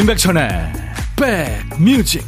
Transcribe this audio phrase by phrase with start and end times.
[0.00, 0.48] 임백천의
[1.14, 2.24] 백뮤직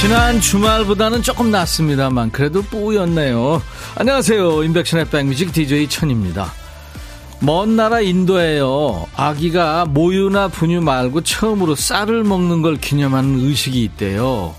[0.00, 3.60] 지난 주말보다는 조금 낫습니다만 그래도 뿌였네요.
[3.96, 4.62] 안녕하세요.
[4.62, 6.52] 임백천의 백뮤직 DJ 천입니다.
[7.40, 9.06] 먼 나라 인도에요.
[9.14, 14.54] 아기가 모유나 분유 말고 처음으로 쌀을 먹는 걸 기념하는 의식이 있대요.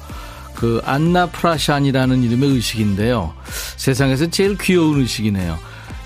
[0.56, 3.34] 그 안나프라샨이라는 이름의 의식인데요.
[3.78, 5.58] 세상에서 제일 귀여운 의식이네요.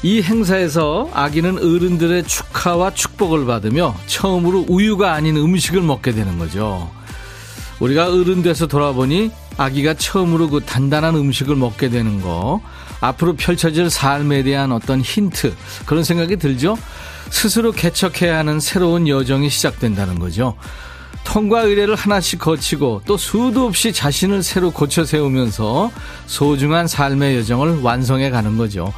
[0.01, 6.89] 이 행사에서 아기는 어른들의 축하와 축복을 받으며 처음으로 우유가 아닌 음식을 먹게 되는 거죠.
[7.79, 12.61] 우리가 어른 돼서 돌아보니 아기가 처음으로 그 단단한 음식을 먹게 되는 거
[13.03, 15.53] 앞으로 펼쳐질 삶에 대한 어떤 힌트
[15.85, 16.77] 그런 생각이 들죠.
[17.29, 20.55] 스스로 개척해야 하는 새로운 여정이 시작된다는 거죠.
[21.25, 25.91] 통과 의례를 하나씩 거치고 또 수도 없이 자신을 새로 고쳐 세우면서
[26.27, 28.93] 소중한 삶의 여정을 완성해 가는 거죠.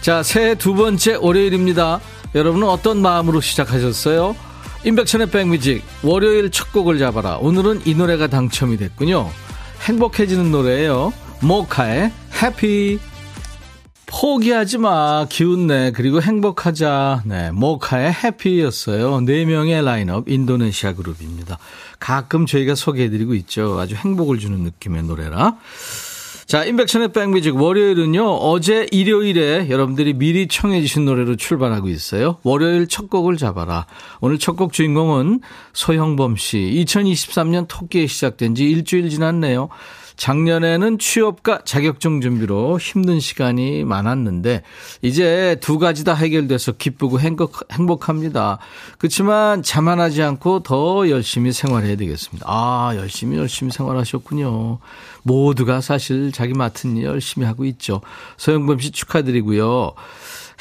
[0.00, 2.00] 자, 새해 두 번째 월요일입니다.
[2.34, 4.36] 여러분은 어떤 마음으로 시작하셨어요?
[4.84, 7.36] 임백천의 백뮤직 월요일 첫 곡을 잡아라.
[7.36, 9.30] 오늘은 이 노래가 당첨이 됐군요.
[9.82, 11.12] 행복해지는 노래예요.
[11.40, 12.98] 모카의 해피.
[14.10, 15.24] 포기하지 마.
[15.28, 15.92] 기운내.
[15.92, 17.22] 그리고 행복하자.
[17.26, 17.50] 네.
[17.52, 19.20] 모카의 해피였어요.
[19.20, 21.58] 네 명의 라인업 인도네시아 그룹입니다.
[22.00, 23.78] 가끔 저희가 소개해드리고 있죠.
[23.78, 25.56] 아주 행복을 주는 느낌의 노래라.
[26.46, 28.28] 자, 인백션의 백뮤직 월요일은요.
[28.28, 32.38] 어제 일요일에 여러분들이 미리 청해 주신 노래로 출발하고 있어요.
[32.42, 33.86] 월요일 첫 곡을 잡아라.
[34.20, 35.40] 오늘 첫 곡 주인공은
[35.72, 36.58] 소형범 씨.
[36.84, 39.68] 2023년 토끼에 시작된 지 일주일 지났네요.
[40.16, 44.62] 작년에는 취업과 자격증 준비로 힘든 시간이 많았는데
[45.02, 48.58] 이제 두 가지 다 해결돼서 기쁘고 행복, 행복 합니다.
[48.98, 52.46] 그렇지만 자만하지 않고 더 열심히 생활해야 되겠습니다.
[52.48, 54.78] 아 열심히 열심히 생활하셨군요.
[55.22, 58.00] 모두가 사실 자기 맡은 일 열심히 하고 있죠.
[58.36, 59.92] 소영범 씨 축하드리고요.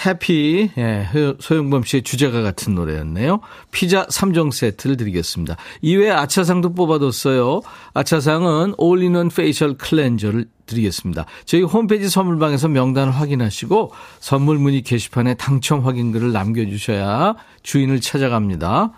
[0.05, 1.07] 해피 예,
[1.39, 3.41] 소영범 씨의 주제가 같은 노래였네요.
[3.71, 5.57] 피자 3종 세트를 드리겠습니다.
[5.81, 7.61] 이외에 아차상도 뽑아뒀어요.
[7.93, 11.25] 아차상은 all-in-one facial cleanser를 드리겠습니다.
[11.45, 18.91] 저희 홈페이지 선물방에서 명단을 확인하시고 선물 문의 게시판에 당첨 확인글을 남겨주셔야 주인을 찾아갑니다.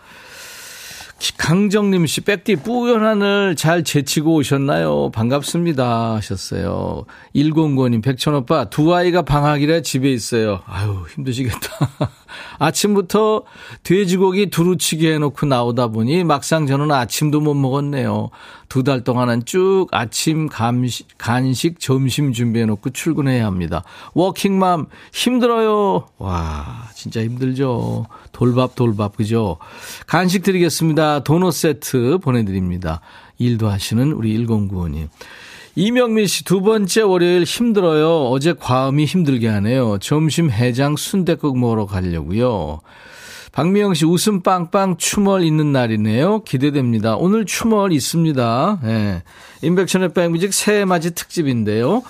[1.37, 5.11] 강정림 씨, 백디 뿌연 하늘 잘 제치고 오셨나요?
[5.11, 6.15] 반갑습니다.
[6.15, 7.05] 하셨어요.
[7.35, 10.61] 109님, 백천오빠, 두 아이가 방학이라 집에 있어요.
[10.65, 11.59] 아유, 힘드시겠다.
[12.57, 13.43] 아침부터
[13.83, 18.31] 돼지고기 두루치기 해놓고 나오다 보니 막상 저는 아침도 못 먹었네요.
[18.71, 23.83] 두 달 동안은 쭉 아침 감시, 간식, 점심 준비해놓고 출근해야 합니다.
[24.13, 26.07] 워킹맘 힘들어요.
[26.17, 28.05] 와, 진짜 힘들죠.
[28.31, 29.57] 돌밥, 돌밥, 그죠?
[30.07, 31.25] 간식 드리겠습니다.
[31.25, 33.01] 도넛 세트 보내드립니다.
[33.39, 35.09] 일도 하시는 우리 1095님.
[35.75, 38.29] 이명민 씨 두 번째 월요일 힘들어요.
[38.29, 39.97] 어제 과음이 힘들게 하네요.
[39.99, 42.79] 점심 해장 순대국 먹으러 가려고요.
[43.51, 46.43] 박미영 씨 웃음 빵빵 추멀 있는 날이네요.
[46.43, 47.15] 기대됩니다.
[47.17, 48.79] 오늘 추멀 있습니다.
[48.85, 49.23] 예.
[49.61, 52.01] 인백션의 백뮤직 새해 맞이 특집인데요.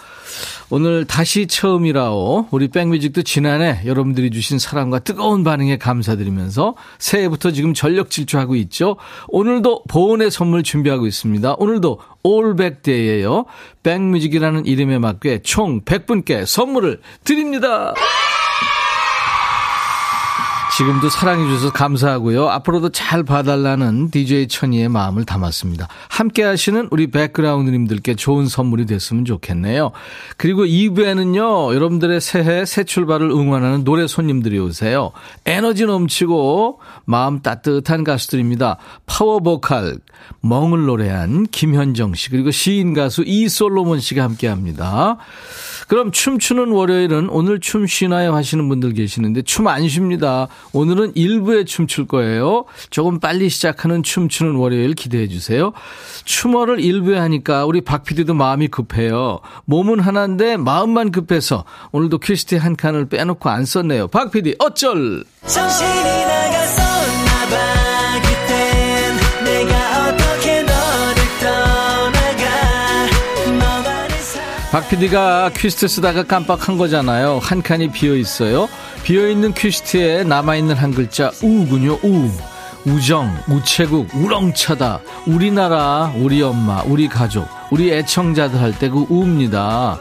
[0.69, 2.47] 오늘 다시 처음이라오.
[2.51, 8.95] 우리 백뮤직도 지난해 여러분들이 주신 사랑과 뜨거운 반응에 감사드리면서 새해부터 지금 전력 질주하고 있죠.
[9.27, 11.55] 오늘도 보온의 선물 준비하고 있습니다.
[11.57, 13.45] 오늘도 올백데이예요.
[13.83, 17.93] 백뮤직이라는 이름에 맞게 총 100분께 선물을 드립니다.
[20.77, 22.47] 지금도 사랑해주셔서 감사하고요.
[22.49, 25.89] 앞으로도 잘 봐달라는 DJ 천이의 마음을 담았습니다.
[26.07, 29.91] 함께 하시는 우리 백그라운드님들께 좋은 선물이 됐으면 좋겠네요.
[30.37, 35.11] 그리고 2부에는요, 여러분들의 새해 새 출발을 응원하는 노래 손님들이 오세요.
[35.45, 38.77] 에너지 넘치고 마음 따뜻한 가수들입니다.
[39.05, 39.97] 파워보컬,
[40.39, 45.17] 멍을 노래한 김현정 씨, 그리고 시인 가수 이솔로몬 씨가 함께 합니다.
[45.91, 50.47] 그럼 춤추는 월요일은 오늘 춤 쉬나요 하시는 분들 계시는데 춤 안 쉽니다.
[50.71, 52.63] 오늘은 일부에 춤출 거예요.
[52.91, 55.73] 조금 빨리 시작하는 춤추는 월요일 기대해 주세요.
[56.23, 59.41] 추모를 일부에 하니까 우리 박 PD도 마음이 급해요.
[59.65, 64.07] 몸은 하나인데 마음만 급해서 오늘도 퀴스트 한 칸을 빼놓고 안 썼네요.
[64.07, 65.25] 박 PD 어쩔!
[65.45, 67.90] 정신이 나갔었나 봐.
[74.71, 77.39] 박 PD가 퀴스트 쓰다가 깜빡한 거잖아요.
[77.41, 78.69] 한 칸이 비어 있어요.
[79.03, 81.99] 비어 있는 퀴스트에 남아 있는 한 글자 우군요.
[82.03, 82.29] 우.
[82.85, 85.01] 우정, 우체국, 우렁차다.
[85.27, 89.99] 우리나라, 우리 엄마, 우리 가족, 우리 애청자들 할 때 그 우입니다.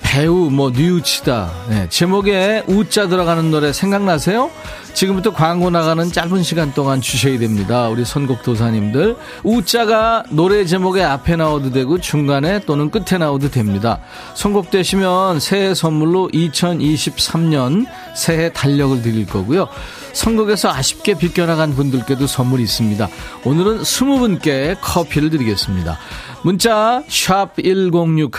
[0.00, 1.50] 배우, 뭐, 뉘우치다.
[1.68, 4.50] 네, 제목에 우자 들어가는 노래 생각나세요?
[4.94, 7.88] 지금부터 광고 나가는 짧은 시간 동안 주셔야 됩니다.
[7.88, 9.16] 우리 선곡 도사님들.
[9.44, 14.00] 우자가 노래 제목의 앞에 나오도 되고 중간에 또는 끝에 나오도 됩니다.
[14.34, 19.68] 선곡되시면 새해 선물로 2023년 새해 달력을 드릴 거고요.
[20.12, 23.08] 선곡에서 아쉽게 비껴나간 분들께도 선물이 있습니다.
[23.44, 25.98] 오늘은 20분께 커피를 드리겠습니다.
[26.42, 28.30] 문자 1061,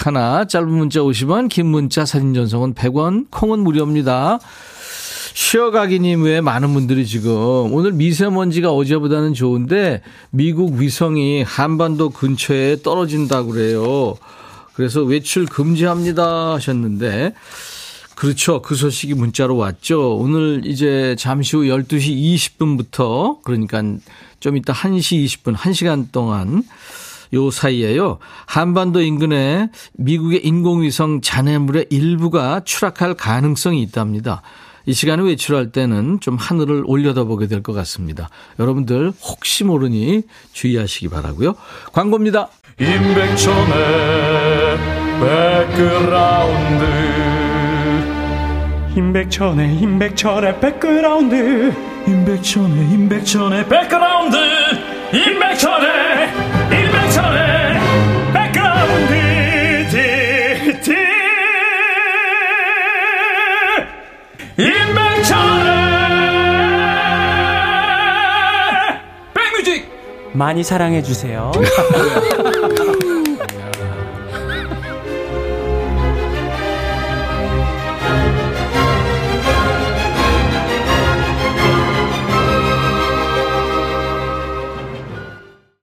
[0.47, 4.39] 짧은 문자 50원, 긴 문자 사진 전송은 100원, 콩은 무료입니다.
[5.33, 14.15] 쉬어가기님 외에 많은 분들이 지금 오늘 미세먼지가 어제보다는 좋은데 미국 위성이 한반도 근처에 떨어진다고 그래요.
[14.73, 17.33] 그래서 외출 금지합니다 하셨는데
[18.15, 18.61] 그렇죠.
[18.61, 20.15] 그 소식이 문자로 왔죠.
[20.17, 23.81] 오늘 이제 잠시 후 12시 20분부터 그러니까
[24.39, 26.63] 좀 이따 1시 20분, 1시간 동안
[27.33, 28.19] 요 사이에요.
[28.45, 34.41] 한반도 인근에 미국의 인공위성 잔해물의 일부가 추락할 가능성이 있답니다.
[34.85, 38.29] 이 시간에 외출할 때는 좀 하늘을 올려다보게 될 것 같습니다.
[38.59, 41.53] 여러분들 혹시 모르니 주의하시기 바라고요.
[41.93, 42.49] 광고입니다.
[42.79, 43.71] 임백천의
[45.19, 46.85] 백그라운드
[48.97, 51.73] 임백천의 임백천의 백그라운드
[52.07, 54.37] 임백천의 임백천의 백그라운드
[55.13, 56.40] 임백천의
[70.33, 71.51] 많이 사랑해 주세요.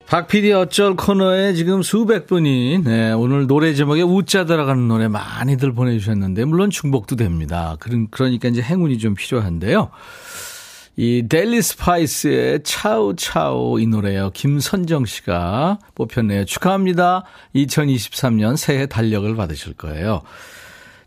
[0.09, 6.47] 박PD 어쩔 코너에 지금 수백 분이, 네, 오늘 노래 제목에 우자 들어가는 노래 많이들 보내주셨는데,
[6.47, 7.77] 물론 중복도 됩니다.
[7.79, 9.91] 그러니까 이제 행운이 좀 필요한데요.
[11.01, 14.33] 이 델리 스파이스의 차우 차우 이 노래요.
[14.35, 16.45] 김선정 씨가 뽑혔네요.
[16.45, 17.23] 축하합니다.
[17.55, 20.23] 2023년 새해 달력을 받으실 거예요.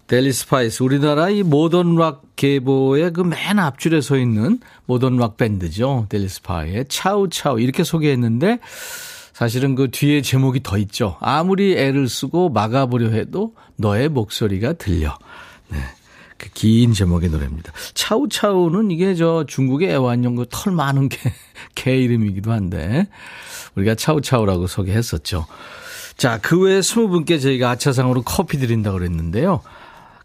[0.08, 6.06] 델리 스파이스 우리나라 이 modern rock 계보의 그 맨 앞줄에 서 있는 modern rock 밴드죠.
[6.08, 8.60] 델리 스파이스의 차우 차우 이렇게 소개했는데
[9.34, 11.18] 사실은 그 뒤에 제목이 더 있죠.
[11.20, 15.18] 아무리 애를 쓰고 막아보려 해도 너의 목소리가 들려.
[15.68, 15.80] 네.
[16.42, 17.72] 그 긴 제목의 노래입니다.
[17.94, 21.18] 차우차우는 이게 저 중국의 애완용 그 털 많은 개,
[21.76, 23.08] 개 이름이기도 한데
[23.76, 25.46] 우리가 차우차우라고 소개했었죠.
[26.18, 29.62] 자, 그 외에 20분께 저희가 아차상으로 커피 드린다고 그랬는데요.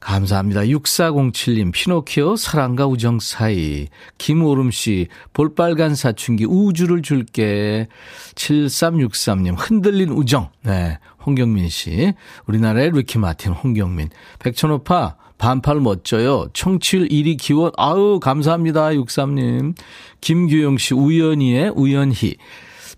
[0.00, 0.60] 감사합니다.
[0.62, 3.88] 6407님, 피노키오, 사랑과 우정 사이.
[4.18, 7.88] 김오름 씨, 볼빨간 사춘기, 우주를 줄게.
[8.36, 10.50] 7363님, 흔들린 우정.
[10.62, 10.98] 네.
[11.24, 12.14] 홍경민 씨.
[12.46, 14.10] 우리나라의 리키 마틴, 홍경민.
[14.38, 16.48] 백천오빠, 반팔 멋져요.
[16.52, 17.72] 청취율 1위 기원.
[17.76, 18.88] 아우, 감사합니다.
[18.90, 19.74] 63님.
[20.20, 22.36] 김규영 씨, 우연히의 우연히.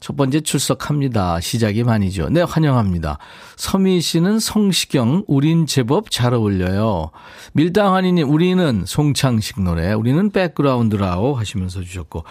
[0.01, 1.41] 첫 번째 출석합니다.
[1.41, 2.29] 시작이 반이죠.
[2.31, 3.19] 네, 환영합니다.
[3.57, 7.11] 서미 씨는 성시경, 우린 제법 잘 어울려요.
[7.55, 12.25] 밀당하니님, 우리는 송창식 노래, 우리는 백그라운드라고 하시면서 주셨고.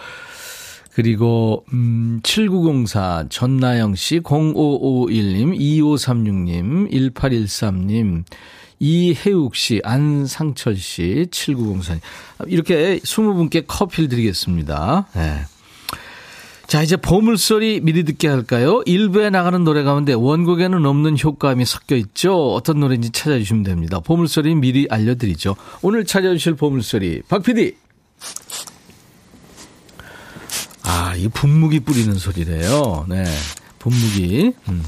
[0.94, 8.24] 그리고, 음, 7904, 전나영 씨, 0551님, 2536님, 1813님,
[8.80, 12.00] 이혜욱 씨, 안상철 씨, 7904님.
[12.48, 15.08] 이렇게 20분께 커피를 드리겠습니다.
[15.14, 15.42] 네.
[16.68, 18.82] 자, 이제 보물소리 미리 듣게 할까요?
[18.86, 22.54] 일부에 나가는 노래 가운데 원곡에는 없는 효과음이 섞여 있죠.
[22.54, 24.02] 어떤 노래인지 찾아주시면 됩니다.
[24.02, 25.56] 보물소리 미리 알려드리죠.
[25.82, 27.74] 오늘 찾아주실 보물소리, 박 PD.
[30.84, 33.06] 아, 이 분무기 뿌리는 소리래요.
[33.08, 33.24] 네.
[33.80, 34.52] 분무기.
[34.68, 34.84] 음.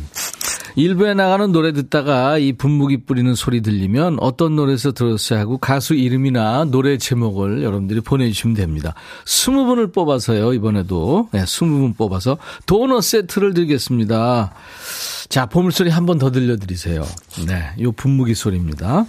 [0.80, 6.66] 일부에 나가는 노래 듣다가 이 분무기 뿌리는 소리 들리면 어떤 노래에서 들었어야 하고 가수 이름이나
[6.66, 8.94] 노래 제목을 여러분들이 보내주시면 됩니다.
[9.26, 11.28] 20분을 뽑아서요, 이번에도.
[11.34, 14.54] 네, 20분 뽑아서 도넛 세트를 드리겠습니다.
[15.28, 17.04] 자, 보물소리 한 번 더 들려드리세요.
[17.48, 19.06] 네, 요 분무기 소리입니다.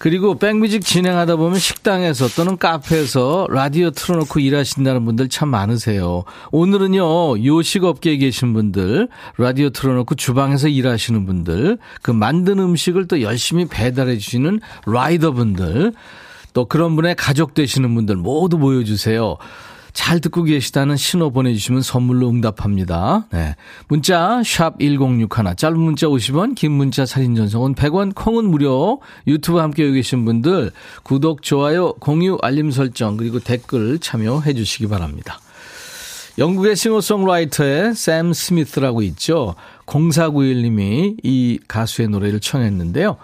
[0.00, 6.24] 그리고 백뮤직 진행하다 보면 식당에서 또는 카페에서 라디오 틀어놓고 일하신다는 분들 참 많으세요.
[6.52, 14.16] 오늘은요, 요식업계에 계신 분들, 라디오 틀어놓고 주방에서 일하시는 분들, 그 만든 음식을 또 열심히 배달해
[14.16, 15.92] 주시는 라이더 분들,
[16.54, 19.36] 또 그런 분의 가족 되시는 분들 모두 모여주세요.
[19.92, 23.26] 잘 듣고 계시다는 신호 보내주시면 선물로 응답합니다.
[23.32, 23.56] 네.
[23.88, 29.00] 문자, 샵 1061, 짧은 문자 50원, 긴 문자 사진 전송은 100원, 콩은 무료.
[29.26, 35.40] 유튜브 함께 계신 분들, 구독, 좋아요, 공유, 알림 설정, 그리고 댓글 참여해 주시기 바랍니다.
[36.38, 39.54] 영국의 싱어송라이터의 샘 스미스라고 있죠.
[39.86, 43.16] 0491님이 이 가수의 노래를 청했는데요.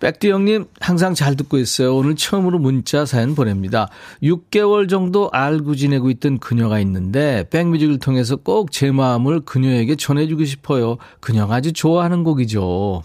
[0.00, 1.96] 백디 형님 항상 잘 듣고 있어요.
[1.96, 3.88] 오늘 처음으로 문자 사연 보냅니다.
[4.22, 10.98] 6개월 정도 알고 지내고 있던 그녀가 있는데 백뮤직을 통해서 꼭 제 마음을 그녀에게 전해주고 싶어요.
[11.20, 13.02] 그녀가 아주 좋아하는 곡이죠.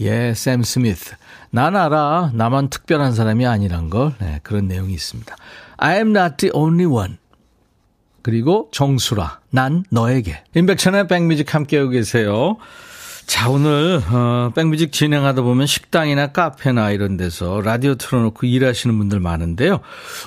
[0.00, 1.14] 예, 샘 스미스.
[1.50, 2.32] 난 알아.
[2.34, 4.12] 나만 특별한 사람이 아니란 걸.
[4.20, 5.34] 네, 그런 내용이 있습니다.
[5.78, 7.16] I am not the only one.
[8.20, 9.40] 그리고 정수라.
[9.50, 10.42] 난 너에게.
[10.54, 12.56] 인백천의 백뮤직 함께하고 계세요.
[13.26, 19.80] 자, 오늘, 어, 백뮤직 진행하다 보면 식당이나 카페나 이런 데서 라디오 틀어놓고 일하시는 분들 많은데요.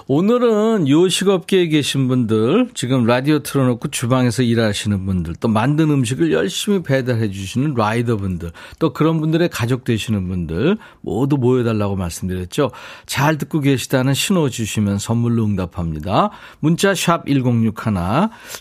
[0.08, 7.32] 오늘은 요식업계에 계신 분들, 지금 라디오 틀어놓고 주방에서 일하시는 분들, 또 만든 음식을 열심히 배달해
[7.32, 12.72] 주시는 라이더 분들, 또 그런 분들의 가족 되시는 분들 모두 모여달라고 말씀드렸죠.
[13.06, 16.32] 잘 듣고 계시다는 신호 주시면 선물로 응답합니다.
[16.60, 17.94] 문자 샵 1061,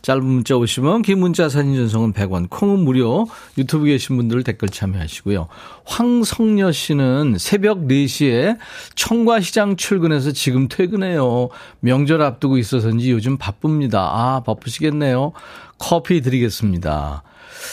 [0.03, 3.27] 짧은 문자 오시면 긴 문자 사진 전송은 100원, 콩은 무료,
[3.59, 5.49] 유튜브 계신 분들 분들 댓글 참여하시고요.
[5.85, 8.59] 황성녀 씨는 새벽 4시에
[8.95, 11.49] 청과시장 출근해서 지금 퇴근해요.
[11.81, 14.01] 명절 앞두고 있어서인지 요즘 바쁩니다.
[14.01, 15.33] 아, 바쁘시겠네요.
[15.79, 17.23] 커피 드리겠습니다.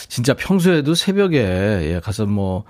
[0.07, 2.63] 진짜 평소에도 새벽에 예, 가서 뭐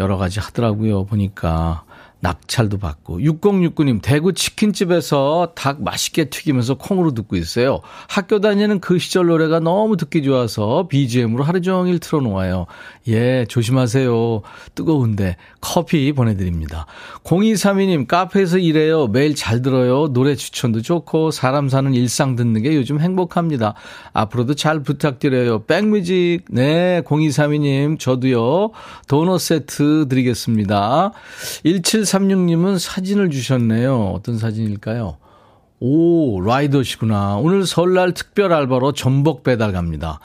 [0.00, 1.04] 여러 가지 하더라고요.
[1.04, 1.84] 보니까.
[2.22, 7.80] 낙찰도 받고 6069님 대구 치킨집에서 닭 맛있게 튀기면서 콩으로 듣고 있어요.
[8.08, 12.66] 학교 다니는 그 시절 노래가 너무 듣기 좋아서 BGM으로 하루 종일 틀어 놓아요.
[13.08, 14.42] 예 조심하세요.
[14.76, 16.84] 뜨거운데 커피 보내드립니다.
[17.24, 19.06] 0232님 카페에서 일해요.
[19.06, 20.12] 매일 잘 들어요.
[20.12, 23.72] 노래 추천도 좋고 사람 사는 일상 듣는 게 요즘 행복합니다.
[24.12, 25.64] 앞으로도 잘 부탁드려요.
[25.64, 28.72] 백뮤직 네 0232님 저도요.
[29.08, 31.12] 도넛 세트 드리겠습니다.
[31.64, 34.12] 17 3636님은 사진을 주셨네요.
[34.14, 35.18] 어떤 사진일까요?
[35.84, 37.36] 오, 라이더시구나.
[37.38, 40.20] 오늘 설날 특별 알바로 전복 배달 갑니다.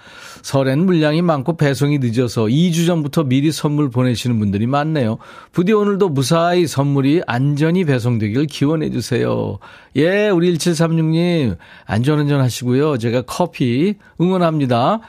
[0.48, 5.18] 설엔 물량이 많고 배송이 늦어서 2주 전부터 미리 선물 보내시는 분들이 많네요.
[5.52, 9.60] 부디 오늘도 무사히 선물이 안전히 배송되길 기원해 주세요.
[9.98, 12.98] 예, 우리 1736님 안전운전 하시고요.
[12.98, 15.02] 제가 커피 응원합니다.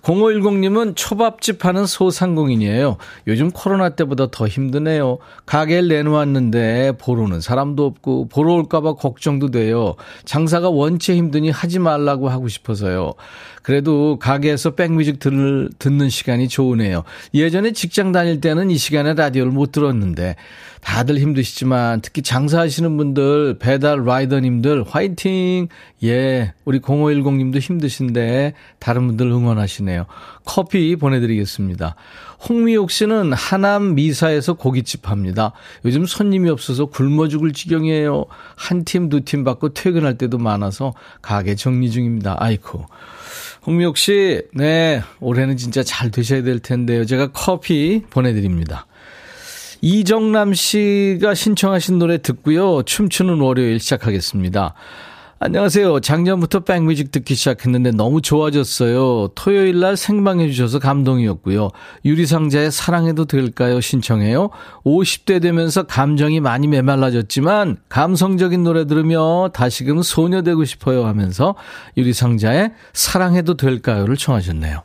[0.00, 2.96] 0510님은 초밥집 하는 소상공인이에요.
[3.26, 5.18] 요즘 코로나 때보다 더 힘드네요.
[5.44, 9.96] 가게를 내놓았는데 보러 오는 사람도 없고 보러 올까봐 걱정도 돼요.
[10.24, 13.12] 장사가 원체 힘드니 하지 말라고 하고 싶어서요.
[13.66, 17.02] 그래도 가게에서 백뮤직 들, 듣는 시간이 좋으네요.
[17.34, 20.36] 예전에 직장 다닐 때는 이 시간에 라디오를 못 들었는데
[20.80, 25.66] 다들 힘드시지만 특히 장사하시는 분들, 배달 라이더님들 화이팅!
[26.04, 30.06] 예, 우리 0510님도 힘드신데 다른 분들 응원하시네요.
[30.44, 31.96] 커피 보내드리겠습니다.
[32.48, 35.50] 홍미옥 씨는 하남 미사에서 고깃집 합니다.
[35.84, 38.26] 요즘 손님이 없어서 굶어 죽을 지경이에요.
[38.54, 42.36] 한 팀, 두 팀 받고 퇴근할 때도 많아서 가게 정리 중입니다.
[42.38, 42.84] 아이쿠.
[43.66, 47.04] 홍미옥 씨, 네, 올해는 진짜 잘 되셔야 될 텐데요.
[47.04, 48.86] 제가 커피 보내드립니다.
[49.80, 52.82] 이정남 씨가 신청하신 노래 듣고요.
[52.84, 54.74] 춤추는 월요일 시작하겠습니다.
[55.38, 56.00] 안녕하세요.
[56.00, 59.28] 작년부터 백뮤직 듣기 시작했는데 너무 좋아졌어요.
[59.34, 61.68] 토요일 날 생방해 주셔서 감동이었고요.
[62.06, 63.82] 유리상자의 사랑해도 될까요?
[63.82, 64.48] 신청해요.
[64.84, 71.54] 50대 되면서 감정이 많이 메말라졌지만 감성적인 노래 들으며 다시금 소녀 되고 싶어요 하면서
[71.98, 74.84] 유리상자의 사랑해도 될까요를 청하셨네요.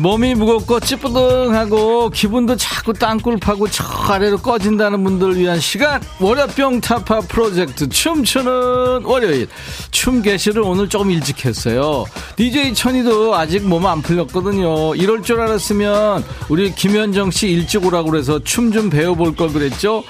[0.00, 7.20] 몸이 무겁고 찌뿌둥하고 기분도 자꾸 땅굴 파고 저 아래로 꺼진다는 분들을 위한 시간 월요병 타파
[7.20, 9.48] 프로젝트 춤추는 월요일.
[9.90, 12.06] 춤 개시를 오늘 조금 일찍 했어요.
[12.36, 14.94] DJ 천이도 아직 몸 안 풀렸거든요.
[14.94, 20.04] 이럴 줄 알았으면 우리 김현정 씨 일찍 오라고 그래서 춤 좀 배워볼 걸 그랬죠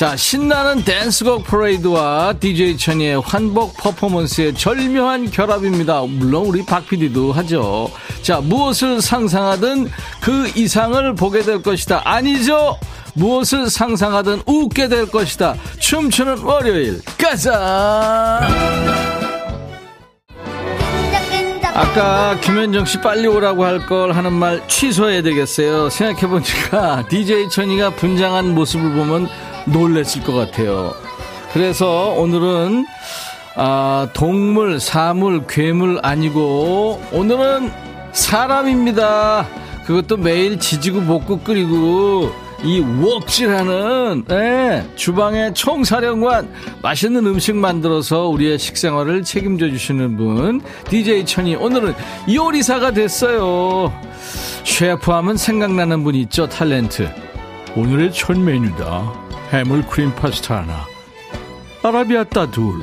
[0.00, 6.00] 자, 신나는 댄스곡 프레이드와 DJ 천이의 환복 퍼포먼스의 절묘한 결합입니다.
[6.08, 7.90] 물론 우리 박 PD도 하죠.
[8.22, 9.90] 자, 무엇을 상상하든
[10.22, 12.00] 그 이상을 보게 될 것이다.
[12.02, 12.78] 아니죠?
[13.12, 15.56] 무엇을 상상하든 웃게 될 것이다.
[15.78, 17.02] 춤추는 월요일.
[17.18, 18.40] 가자!
[21.74, 25.90] 아까 김현정 씨 빨리 오라고 할 걸 하는 말 취소해야 되겠어요.
[25.90, 29.28] 생각해보니까 DJ 천이가 분장한 모습을 보면
[29.72, 30.92] 놀랬을 것 같아요.
[31.52, 32.86] 그래서 오늘은
[33.56, 37.70] 아, 동물, 사물, 괴물 아니고 오늘은
[38.12, 39.46] 사람입니다.
[39.84, 46.48] 그것도 매일 지지고 볶고 끓이고 이 웍질하는 예, 주방의 총사령관
[46.82, 51.94] 맛있는 음식 만들어서 우리의 식생활을 책임져 주시는 분 DJ 천이 오늘은
[52.32, 53.92] 요리사가 됐어요.
[54.64, 57.10] 셰프 하면 생각나는 분 있죠 탤런트.
[57.76, 59.19] 오늘의 첫 메뉴다.
[59.52, 60.86] 해물 크림 파스타 하나
[61.82, 62.82] 아라비아따 둘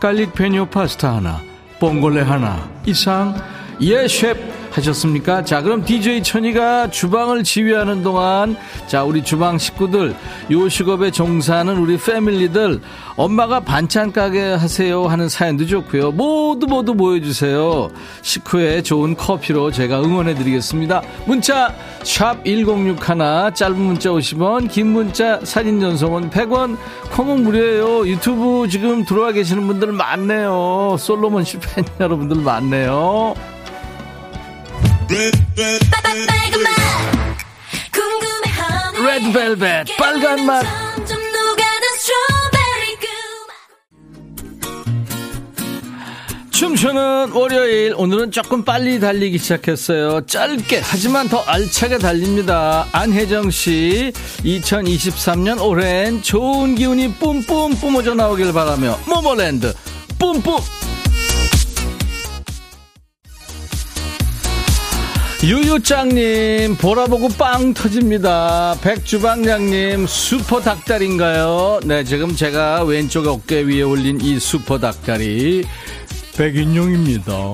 [0.00, 1.40] garlic 페뇨 파스타 하나
[1.78, 2.68] 봉골레 하나.
[2.86, 3.34] 이상
[3.80, 5.44] 예 셰프 하셨습니까?
[5.44, 10.14] 자, 그럼 DJ 천이가 주방을 지휘하는 동안 자, 우리 주방 식구들,
[10.50, 12.80] 요식업에 종사하는 우리 패밀리들,
[13.16, 16.12] 엄마가 반찬 가게 하세요 하는 사연도 좋고요.
[16.12, 17.90] 모두 모두 모여주세요.
[18.22, 21.02] 식후에 좋은 커피로 제가 응원해 드리겠습니다.
[21.26, 26.76] 문자 샵 1061, 짧은 문자 50원, 긴 문자 사진 전송은 100원,
[27.12, 28.06] 콩은 무료예요.
[28.08, 30.96] 유튜브 지금 들어와 계시는 분들 많네요.
[30.98, 33.34] 솔로몬 실팬 여러분들 많네요.
[39.04, 40.64] 레드벨벳 빨간 맛.
[46.50, 50.24] 춤추는 월요일 오늘은 조금 빨리 달리기 시작했어요.
[50.26, 52.86] 짧게 하지만 더 알차게 달립니다.
[52.92, 54.12] 안혜정씨
[54.44, 59.74] 2023년 올해엔 좋은 기운이 뿜뿜 뿜어져 나오길 바라며 모모랜드
[60.18, 60.56] 뿜뿜
[65.42, 68.76] 유유짱님 보라보고 빵 터집니다.
[68.80, 71.80] 백주방장님 슈퍼 닭다리인가요?
[71.84, 75.64] 네 지금 제가 왼쪽 어깨 위에 올린 이 슈퍼 닭다리
[76.36, 77.50] 백인용입니다.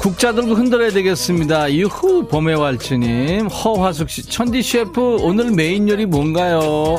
[0.00, 1.70] 국자 들고 흔들어야 되겠습니다.
[1.74, 6.96] 유후 봄의 왈츠님 허화숙씨 천디 셰프 오늘 메인 요리 뭔가요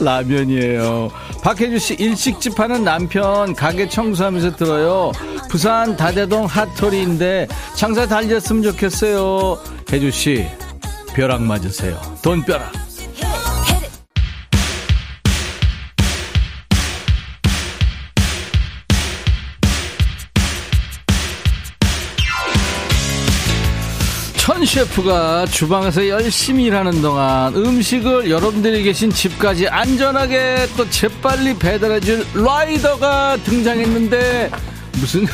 [0.00, 1.10] 라면이에요.
[1.42, 5.12] 박혜주 씨 일식집 하는 남편 가게 청소하면서 들어요.
[5.48, 9.58] 부산 다대동 핫토리인데 장사 잘 됐으면 좋겠어요.
[9.92, 10.46] 혜주 씨
[11.14, 12.00] 벼락 맞으세요.
[12.22, 12.89] 돈벼락.
[24.70, 34.48] 셰프가 주방에서 열심히 일하는 동안 음식을 여러분들이 계신 집까지 안전하게 또 재빨리 배달해줄 라이더가 등장했는데
[34.92, 35.26] 무슨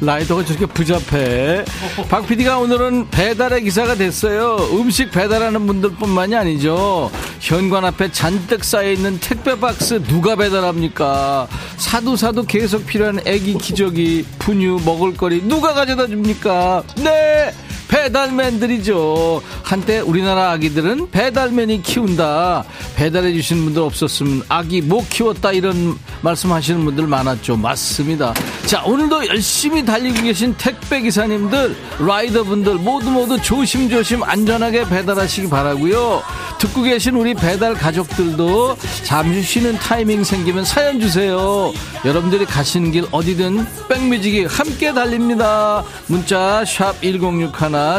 [0.00, 1.64] 라이더가 저렇게 부잡해.
[2.08, 4.56] 박 PD가 오늘은 배달의 기사가 됐어요.
[4.72, 7.10] 음식 배달하는 분들뿐만이 아니죠.
[7.40, 11.48] 현관 앞에 잔뜩 쌓여있는 택배 박스 누가 배달합니까?
[11.76, 16.84] 사도 사도 계속 필요한 애기 기저귀, 분유, 먹을거리 누가 가져다 줍니까?
[16.98, 17.52] 네!
[17.88, 19.42] 배달맨들이죠.
[19.62, 22.64] 한때 우리나라 아기들은 배달맨이 키운다.
[22.96, 27.56] 배달해 주시는 분들 없었으면 아기 못 키웠다 이런 말씀하시는 분들 많았죠.
[27.56, 28.34] 맞습니다.
[28.66, 36.22] 자 오늘도 열심히 달리고 계신 택배 기사님들, 라이더 분들 모두 모두 조심조심 안전하게 배달하시기 바라고요.
[36.58, 41.72] 듣고 계신 우리 배달 가족들도 잠시 쉬는 타이밍 생기면 사연 주세요.
[42.04, 45.84] 여러분들이 가시는 길 어디든 백뮤직이 함께 달립니다.
[46.06, 47.50] 문자 샵 1061,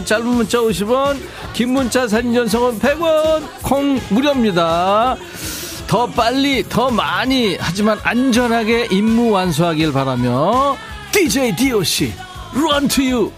[0.05, 1.19] 짧은 문자 50원,
[1.53, 5.15] 긴 문자 사진 전송은 100원, 콩 무료입니다.
[5.87, 10.77] 더 빨리, 더 많이, 하지만 안전하게 임무 완수하길 바라며
[11.11, 12.13] DJ DOC,
[12.55, 13.31] run to you.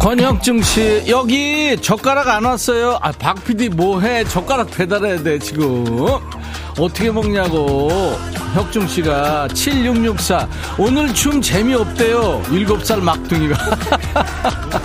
[0.00, 2.98] 권혁중 씨, 여기 젓가락 안 왔어요.
[3.00, 4.24] 아, 박 PD 뭐해?
[4.24, 5.84] 젓가락 배달해야 돼, 지금.
[6.78, 7.88] 어떻게 먹냐고.
[8.54, 10.48] 혁중 씨가 7664.
[10.78, 12.42] 오늘 춤 재미없대요.
[12.48, 13.56] 7살 막둥이가.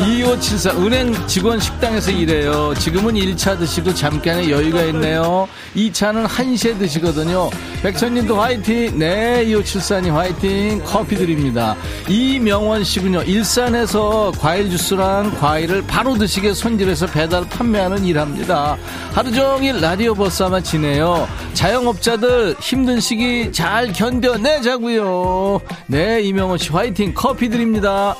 [0.00, 0.70] 2574.
[0.72, 2.74] 은행 직원 식당에서 일해요.
[2.78, 5.48] 지금은 1차 드시고 잠깐의 여유가 있네요.
[5.76, 7.50] 2차는 1시에 드시거든요.
[7.82, 8.98] 백천님도 화이팅.
[8.98, 10.82] 네, 2574님 화이팅.
[10.84, 11.76] 커피 드립니다.
[12.08, 13.22] 이명원 씨군요.
[13.22, 18.76] 일산에서 과일 주스랑 과일을 바로 드시게 손질해서 배달 판매하는 일합니다.
[19.12, 21.28] 하루 종일 라디오 버스 아마 지내요.
[21.52, 25.60] 자영업자들 힘든 시기 잘 견뎌내자고요.
[25.88, 28.16] 네, 이명호 씨 화이팅 커피 드립니다.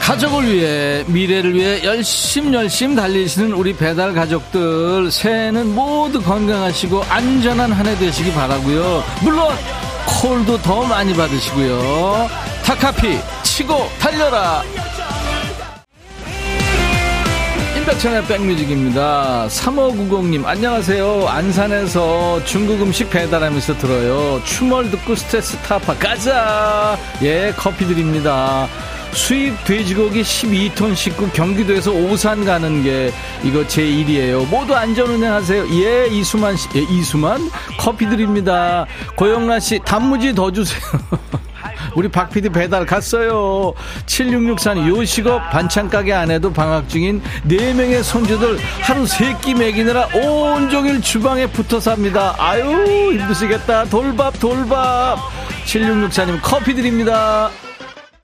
[0.00, 7.84] 가족을 위해 미래를 위해 열심 열심 달리시는 우리 배달 가족들 새해는 모두 건강하시고 안전한 한
[7.86, 9.02] 해 되시기 바라고요.
[9.22, 9.54] 물론
[10.22, 12.28] 콜도 더 많이 받으시고요.
[12.64, 14.62] 타카피 치고 달려라.
[17.94, 27.52] 임백천의 백뮤직입니다 3590님 안녕하세요 안산에서 중국 음식 배달하면서 들어요 춤을 듣고 스트레스 타파 가자 예
[27.56, 28.68] 커피 드립니다
[29.12, 33.12] 수입 돼지고기 12톤 싣고 경기도에서 오산 가는 게
[33.44, 34.42] 이거 제 일이에요.
[34.46, 35.64] 모두 안전운행 하세요.
[35.70, 38.86] 예, 이수만 씨, 예, 이수만 커피 드립니다.
[39.14, 40.80] 고영란 씨, 단무지 더 주세요.
[41.94, 43.74] 우리 박 PD 배달 갔어요.
[44.06, 52.34] 7664는 요식업 반찬가게 안에도 방학 중인 4명의 손주들 하루 3끼 먹이느라 온종일 주방에 붙어 삽니다.
[52.38, 53.84] 아유, 힘드시겠다.
[53.86, 55.18] 돌밥, 돌밥.
[55.66, 57.50] 7664님 커피 드립니다.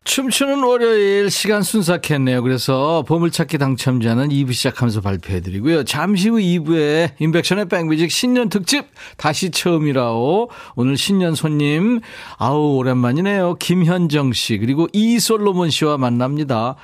[0.05, 2.43] 춤추는 월요일 시간 순삭했네요.
[2.43, 5.85] 그래서 보물찾기 당첨자는 2부 시작하면서 발표해드리고요.
[5.85, 8.87] 잠시 후 2부에 인백션의 백뮤직 신년 특집
[9.17, 10.49] 다시 처음이라오.
[10.75, 12.01] 오늘 신년 손님
[12.39, 13.57] 아우 오랜만이네요.
[13.61, 16.77] 김현정 씨 그리고 이솔로몬 씨와 만납니다.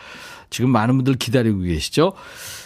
[0.51, 2.13] 지금 많은 분들 기다리고 계시죠?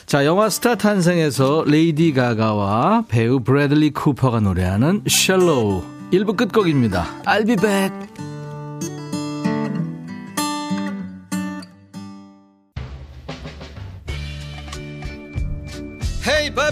[0.05, 5.83] 자, 영화 스타 탄생에서 레이디 가가와 배우 브래들리 쿠퍼가 노래하는 Shallow
[6.13, 7.23] 1부 끝곡입니다.
[7.25, 7.93] I'll be back.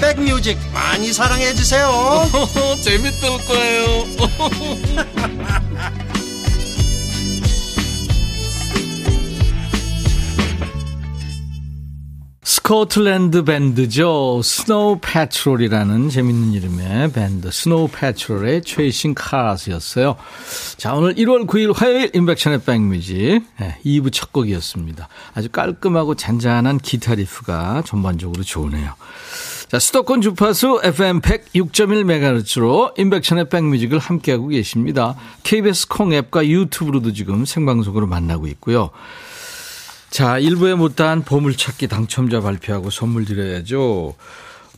[0.00, 1.88] 백뮤직 많이 사랑해 주세요
[2.82, 4.04] 재밌을 거예요
[12.68, 14.42] 스코틀랜드 밴드죠.
[14.44, 20.16] 스노우 패트롤이라는 재밌는 이름의 밴드 스노우 패트롤의 Chasing Cars였어요.
[20.76, 25.08] 자, 오늘 1월 9일 화요일 임백천의 백뮤직 네, 2부 첫 곡이었습니다.
[25.32, 28.92] 아주 깔끔하고 잔잔한 기타 riff가 전반적으로 좋으네요.
[29.70, 35.14] 자, 수도권 주파수 FM 106.1MHz로 인백션의 백뮤직을 함께하고 계십니다.
[35.42, 38.88] KBS 콩 앱과 유튜브로도 지금 생방송으로 만나고 있고요.
[40.08, 44.14] 자, 1부에 못다한 보물찾기 당첨자 발표하고 선물 드려야죠.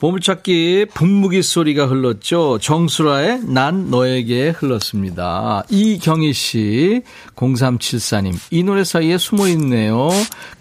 [0.01, 2.59] 보물찾기 분무기 소리가 흘렀죠.
[2.59, 5.63] 정수라의 난 너에게 흘렀습니다.
[5.69, 7.03] 이경희 씨,
[7.37, 8.35] 0374님.
[8.51, 10.09] 이 노래 사이에 숨어 있네요.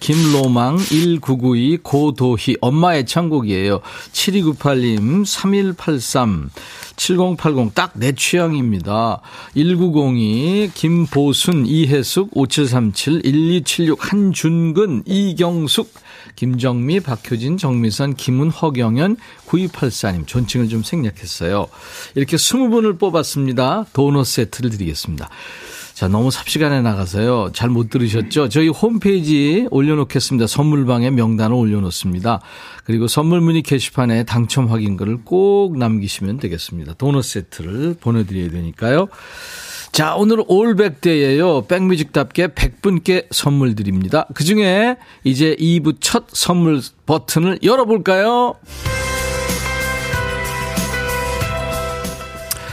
[0.02, 3.80] 김로망, 1992, 고도희, 엄마의 창곡이에요.
[4.12, 6.49] 7298님, 3183.
[6.97, 9.21] 7080, 딱 내 취향입니다.
[9.56, 15.93] 1902, 김보순, 이혜숙, 5737, 1276, 한준근, 이경숙,
[16.36, 21.68] 김정미, 박효진, 정미선, 김은, 허경연, 9284님 존칭을 좀 생략했어요.
[22.15, 23.86] 이렇게 20분을 뽑았습니다.
[23.94, 25.30] 도넛 세트를 드리겠습니다.
[26.00, 27.50] 자, 너무 삽시간에 나가서요.
[27.52, 28.48] 잘 못 들으셨죠?
[28.48, 30.48] 저희 홈페이지 올려놓겠습니다.
[30.48, 32.40] 선물방에 명단을 올려놓습니다.
[32.86, 36.94] 그리고 선물 문의 게시판에 당첨 확인글을 꼭 남기시면 되겠습니다.
[36.94, 39.10] 도넛 세트를 보내드려야 되니까요.
[39.92, 41.66] 자, 오늘 올백대예요.
[41.66, 44.26] 백뮤직답게 100분께 선물 드립니다.
[44.34, 48.56] 그 중에 이제 2부 첫 선물 버튼을 열어볼까요?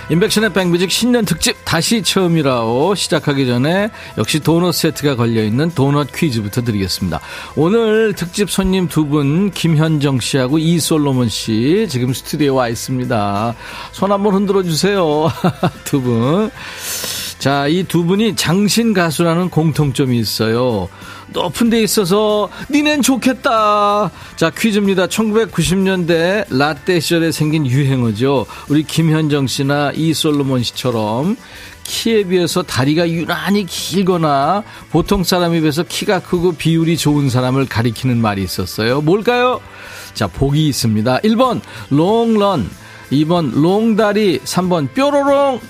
[0.09, 7.21] 인백션의 백뮤직 신년 특집 다시 처음이라고 시작하기 전에 역시 도넛 세트가 걸려있는 도넛 퀴즈부터 드리겠습니다.
[7.57, 13.55] 오늘 특집 손님 두 분 김현정 씨하고 이솔로몬 씨 지금 스튜디오에 와 있습니다.
[13.93, 15.29] 손 한번 흔들어 주세요.
[15.85, 16.51] 두 분.
[17.39, 20.89] 자, 이 두 분이 장신 가수라는 공통점이 있어요.
[21.29, 24.11] 높은 데 있어서 니넨 좋겠다.
[24.37, 25.07] 자, 퀴즈입니다.
[25.07, 28.47] 1990년대 라떼 시절에 생긴 유행어죠.
[28.69, 31.37] 우리 김현정 씨나 이솔로몬 씨처럼
[31.85, 38.43] 키에 비해서 다리가 유난히 길거나 보통 사람에 비해서 키가 크고 비율이 좋은 사람을 가리키는 말이
[38.43, 39.03] 있었어요.
[39.03, 39.61] 뭘까요?
[40.15, 41.21] 자, 보기 있습니다.
[41.21, 42.69] 1번 롱런,
[43.13, 45.61] 2번 롱다리, 3번 뾰로롱.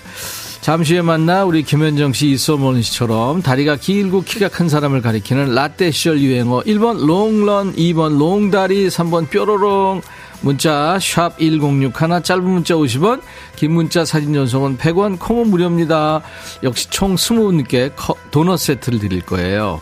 [0.66, 5.92] 잠시 후에 만나 우리 김현정 씨, 이소몬 씨처럼 다리가 길고 키가 큰 사람을 가리키는 라떼
[5.92, 10.02] 시절 유행어 1번 롱런, 2번 롱다리, 3번 뾰로롱
[10.40, 13.22] 문자 샵 1061, 짧은 문자 50원,
[13.54, 16.22] 긴 문자 사진 전송은 100원, 콩은 무료입니다.
[16.64, 17.92] 역시 총 20분께
[18.32, 19.80] 도넛 세트를 드릴 거예요.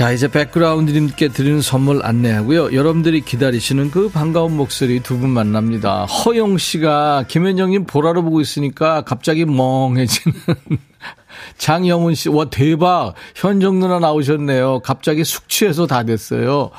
[0.00, 2.72] 자, 이제 백그라운드님께 드리는 선물 안내하고요.
[2.72, 6.06] 여러분들이 기다리시는 그 반가운 목소리 두 분 만납니다.
[6.06, 10.34] 허용 씨가 김현정님 보라로 보고 있으니까 갑자기 멍해지는
[11.56, 13.14] 장영훈 씨, 와, 대박.
[13.34, 14.80] 현정 누나 나오셨네요.
[14.80, 16.70] 갑자기 숙취해서 다 됐어요.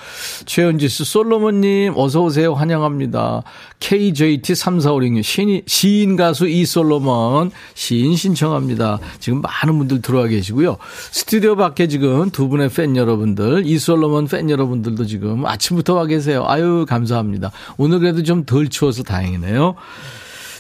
[0.46, 2.54] 최현지 씨, 솔로몬님, 어서오세요.
[2.54, 3.44] 환영합니다.
[3.80, 9.00] KJT3456님, 시인, 시인 가수 이솔로몬, 시인 신청합니다.
[9.20, 10.78] 지금 많은 분들 들어와 계시고요.
[11.12, 16.46] 스튜디오 밖에 지금 두 분의 팬 여러분들, 이솔로몬 팬 여러분들도 지금 아침부터 와 계세요.
[16.48, 17.52] 아유, 감사합니다.
[17.78, 19.76] 오늘 그래도 좀 덜 추워서 다행이네요.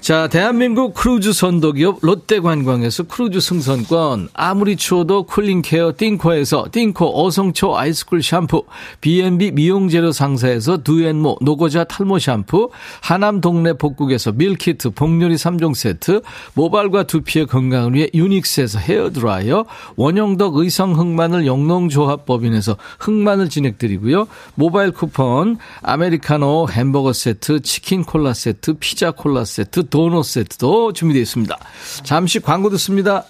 [0.01, 8.23] 자, 대한민국 크루즈 선도기업 롯데관광에서 크루즈 승선권, 아무리 추워도 cooling care 띵코에서 띵코 어성초 아이스쿨
[8.23, 8.63] 샴푸,
[8.99, 16.23] B&B 미용재료 상사에서 두앤모 노고자 탈모 샴푸, 하남 동네 복국에서 밀키트 복요리 3종 세트,
[16.55, 19.65] 모발과 두피의 건강을 위해 유닉스에서 헤어드라이어,
[19.97, 24.27] 원형덕 의성 흑마늘 영농조합법인에서 흑마늘 진행드리고요.
[24.55, 31.55] 모바일 쿠폰, 아메리카노 햄버거 세트, 치킨 콜라 세트, 피자 콜라 세트, 도넛 세트도 준비되어 있습니다.
[32.03, 33.25] 잠시 광고 듣습니다.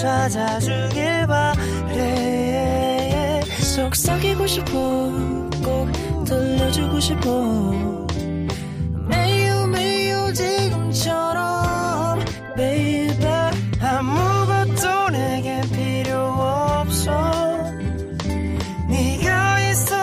[0.00, 2.62] 찾아주길 바래
[3.60, 4.72] 속삭이고 싶어
[5.62, 7.52] 꼭 들려주고 싶어
[9.06, 12.20] 매우 매우 지금처럼
[12.56, 13.50] baby
[13.82, 17.39] 아무것도 내게 필요 없어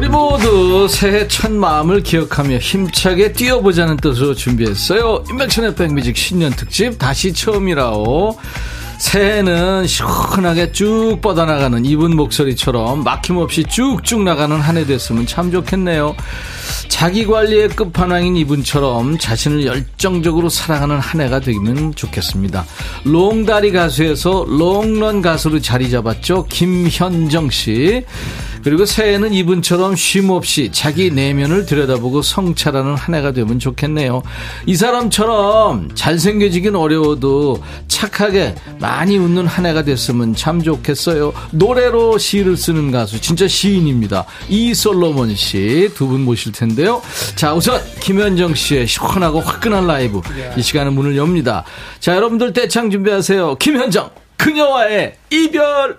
[0.00, 5.24] 우리 모두 새해 첫 마음을 기억하며 힘차게 뛰어보자는 뜻으로 준비했어요.
[5.28, 8.34] 인백션의 백뮤직 신년 특집 다시 처음이라오.
[8.98, 16.16] 새해는 시원하게 쭉 뻗어나가는 이분 목소리처럼 막힘없이 쭉쭉 나가는 한 해 됐으면 참 좋겠네요.
[16.88, 22.64] 자기 관리의 끝판왕인 이분처럼 자신을 열정적으로 사랑하는 한 해가 되면 좋겠습니다.
[23.04, 26.46] 롱다리 가수에서 롱런 가수로 자리 잡았죠.
[26.48, 28.02] 김현정 씨.
[28.62, 34.22] 그리고 새해는 이분처럼 쉼 없이 자기 내면을 들여다보고 성찰하는 한 해가 되면 좋겠네요.
[34.66, 41.32] 이 사람처럼 잘생겨지긴 어려워도 착하게 많이 웃는 한 해가 됐으면 참 좋겠어요.
[41.52, 44.26] 노래로 시를 쓰는 가수, 진짜 시인입니다.
[44.48, 47.00] 이솔로몬 씨 두 분 모실 텐데요.
[47.36, 50.20] 자, 우선 김현정 씨의 시원하고 화끈한 라이브.
[50.56, 51.64] 이 시간은 문을 엽니다.
[52.00, 53.56] 자, 여러분들 대창 준비하세요.
[53.56, 55.98] 김현정, 그녀와의 이별!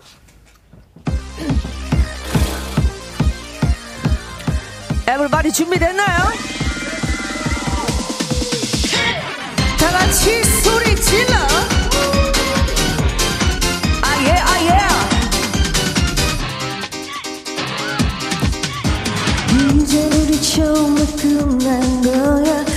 [5.11, 6.31] 에브리바디 준비됐나요?
[9.77, 11.35] 다 같이 소리 질러.
[14.03, 14.79] 아예 아예.
[19.75, 22.70] 이제 우리 처음에 끝난 거야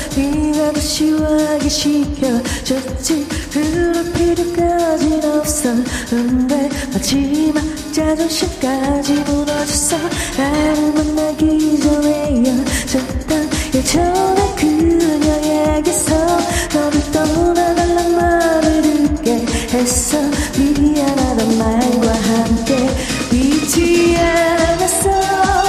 [0.72, 3.26] 다시 와기 시켜줬지.
[3.52, 9.96] 그럴 필요까진 없었는데 마지막 자존심까지 무너졌어.
[10.36, 16.14] 나를 만나기 전에 여졌던 예전의 그녀에게서
[16.72, 20.18] 너를 떠나달란 말을 듣게 했어.
[20.56, 22.88] 미안하단 말과 함께
[23.32, 25.63] 잊지 않았어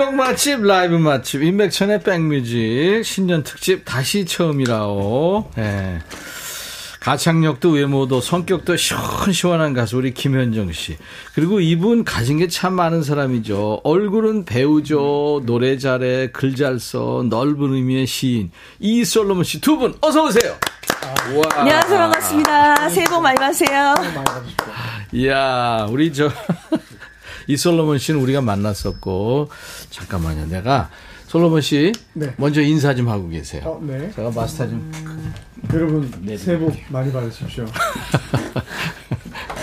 [0.00, 5.50] 선곡 맛집, 라이브 맛집, 인백천의 백뮤직, 신년 특집, 다시 처음이라오.
[5.58, 5.98] 예.
[7.00, 10.96] 가창력도 외모도 성격도 시원시원한 가수 우리 김현정 씨.
[11.34, 13.82] 그리고 이분 가진 게 참 많은 사람이죠.
[13.84, 15.42] 얼굴은 배우죠.
[15.44, 18.52] 노래 잘해, 글 잘 써, 넓은 의미의 시인.
[18.78, 20.56] 이솔로몬 씨 두 분 어서 오세요.
[21.34, 21.60] 와.
[21.60, 23.94] 안녕하세요 반갑습니다 새해 복 많이 받으세요
[25.12, 26.30] 이야, 우리 저,
[27.46, 29.48] 이 솔로몬 씨는 우리가 만났었고,
[29.90, 30.46] 잠깐만요.
[30.46, 30.90] 내가,
[31.26, 32.32] 솔로몬 씨, 네.
[32.36, 33.62] 먼저 인사 좀 하고 계세요.
[33.64, 34.10] 어, 네.
[34.14, 34.92] 제가 마스터 좀.
[35.72, 37.66] 여러분 새해 복 많이 받으십시오.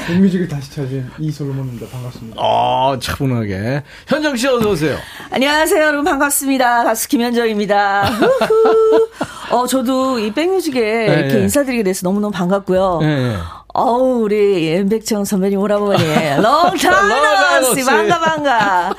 [0.08, 1.88] 백뮤직을 다시 찾은 이솔로몬입니다.
[1.88, 2.40] 반갑습니다.
[2.42, 3.84] 어, 차분하게.
[4.08, 4.98] 현정 씨 어서 오세요.
[5.32, 9.10] 안녕하세요 여러분 반갑습니다 가수 김현정입니다 후후.
[9.52, 11.42] 어 저도 이 백뮤직에 이렇게 예.
[11.42, 13.38] 인사드리게 돼서 너무너무 반갑고요 예, 예.
[13.78, 16.02] 어우 우리 엠백청 선배님 오라버니
[17.60, 18.96] time 반가 반가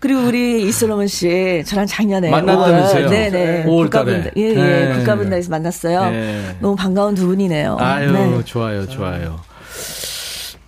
[0.00, 3.08] 그리고 우리 이슬로몬 씨 저랑 작년에 만났다면서요?
[3.08, 3.62] 네네 달에.
[3.62, 4.92] 국가분다 예예 네.
[4.96, 6.56] 국가분다에서 만났어요 네.
[6.58, 8.44] 너무 반가운 두 분이네요 아유, 네.
[8.44, 9.38] 좋아요, 좋아요.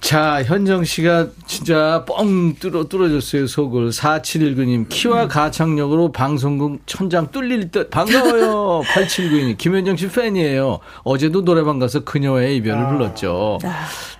[0.09, 3.91] 자, 현정 씨가 진짜 뻥 뚫어, 뚫어줬어요, 속을.
[3.91, 7.91] 4719님, 키와 가창력으로 방송국 천장 뚫릴 듯.
[7.91, 8.81] 반가워요.
[8.89, 10.79] 8792님, 김현정 씨 팬이에요.
[11.03, 13.59] 어제도 노래방 가서 그녀의 이별을 불렀죠.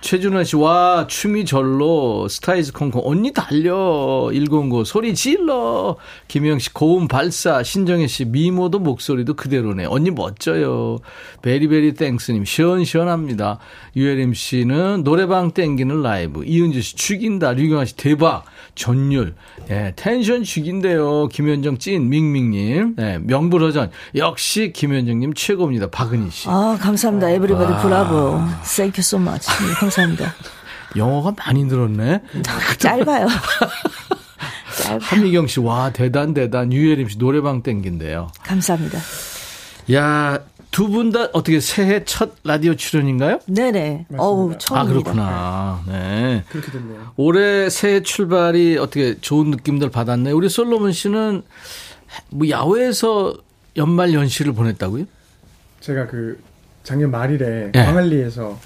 [0.01, 2.27] 최준원 씨, 와, 춤이 절로.
[2.27, 4.29] 스타이즈 콩콩, 언니 달려.
[4.31, 5.95] 109, 소리 질러.
[6.27, 7.63] 김영 씨, 고음 발사.
[7.63, 9.85] 신정혜 씨, 미모도 목소리도 그대로네.
[9.85, 10.99] 언니 멋져요.
[11.41, 13.57] 베리베리 땡스님, 시원시원합니다.
[13.95, 16.43] 유혜림 씨는 노래방 땡기는 라이브.
[16.45, 17.53] 이은주 씨, 죽인다.
[17.53, 18.43] 류경아 씨, 대박.
[18.75, 19.33] 전율.
[19.69, 21.27] 예, 텐션 죽인대요.
[21.29, 22.95] 김현정 찐, 밍밍님.
[22.99, 23.91] 예, 명불허전.
[24.15, 25.89] 역시 김현정님 최고입니다.
[25.89, 26.47] 박은희 씨.
[26.49, 28.41] 아 감사합니다 에브리바디 브라보
[28.75, 30.33] Thank you so much 네, 감사합니다
[30.97, 32.21] 영어가 많이 늘었네.
[32.77, 36.71] 짧아요 짧아요 한미경 씨, 와, 대단, 대단.
[36.73, 38.31] 유혜림 씨, 노래방 땡긴대요.
[38.43, 38.99] 감사합니다
[39.93, 40.39] 야,
[40.71, 43.39] 두 분 다 어떻게 새해 첫 라디오 출연인가요?
[43.47, 45.83] 네네 어우 아, 처음입니다 그렇구나.
[45.87, 46.43] 네.
[46.49, 47.11] 그렇게 됐네요.
[47.17, 50.35] 올해 새해 출발이 어떻게 좋은 느낌들 받았나요?
[50.35, 51.41] 우리 솔로몬 씨는
[52.29, 53.33] 뭐 야외에서
[53.77, 55.05] 연말 연시를 보냈다고요?
[55.81, 56.39] 제가 그
[56.83, 57.85] 작년 말일에 예.
[57.85, 58.57] 광안리에서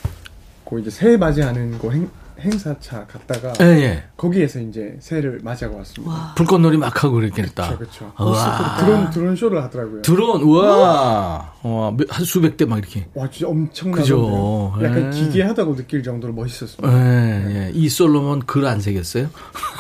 [0.66, 4.04] 그 이제 새해 맞이하는 그 행, 행사차 갔다가 예, 예.
[4.18, 6.34] 거기에서 이제 새해를 맞이하고 왔습니다.
[6.36, 7.78] 불꽃놀이 막 하고 그랬겠다.
[7.78, 8.12] 그렇죠.
[8.18, 8.78] 와.
[8.80, 10.02] 드론 드론 쇼를 하더라고요.
[10.02, 10.78] 드론, 우와.
[10.78, 11.53] 와,
[11.98, 13.06] 몇- 한 수백 대 막 이렇게.
[13.14, 14.74] 와 진짜 엄청나던데요.
[14.74, 14.86] 그죠.
[14.86, 15.20] 약간 예.
[15.20, 16.94] 기괴하다고 느낄 정도로 멋있었습니다.
[16.94, 17.72] 예, 예.
[17.74, 19.30] 이 솔로몬 글 안 새겼어요?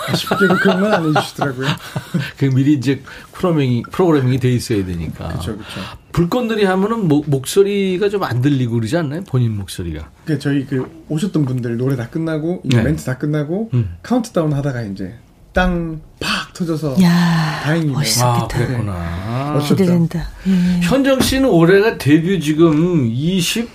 [0.09, 1.67] 아쉽게도 그런 건 안 해주시더라고요.
[2.37, 3.01] 그 미리 이제
[3.33, 5.27] 프로그래밍이, 프로그래밍이 돼 있어야 되니까.
[5.29, 5.79] 그렇죠, 그렇죠.
[6.13, 9.21] 불꽃놀이 하면은 목, 목소리가 좀 안 들리고 그러지 않나요?
[9.27, 10.09] 본인 목소리가.
[10.25, 12.81] 그 저희 그 오셨던 분들 노래 다 끝나고 네.
[12.81, 13.95] 멘트 다 끝나고 음.
[14.03, 15.15] 카운트다운 하다가 이제
[15.53, 17.93] 땅 팍 터져서 야 다행이네요.
[17.97, 18.43] 멋있었겠다.
[18.43, 19.51] 아, 그랬구나.
[19.55, 19.75] 멋있었다.
[19.75, 20.79] 기대된다 예.
[20.81, 23.69] 현정 씨는 올해가 데뷔 지금 20,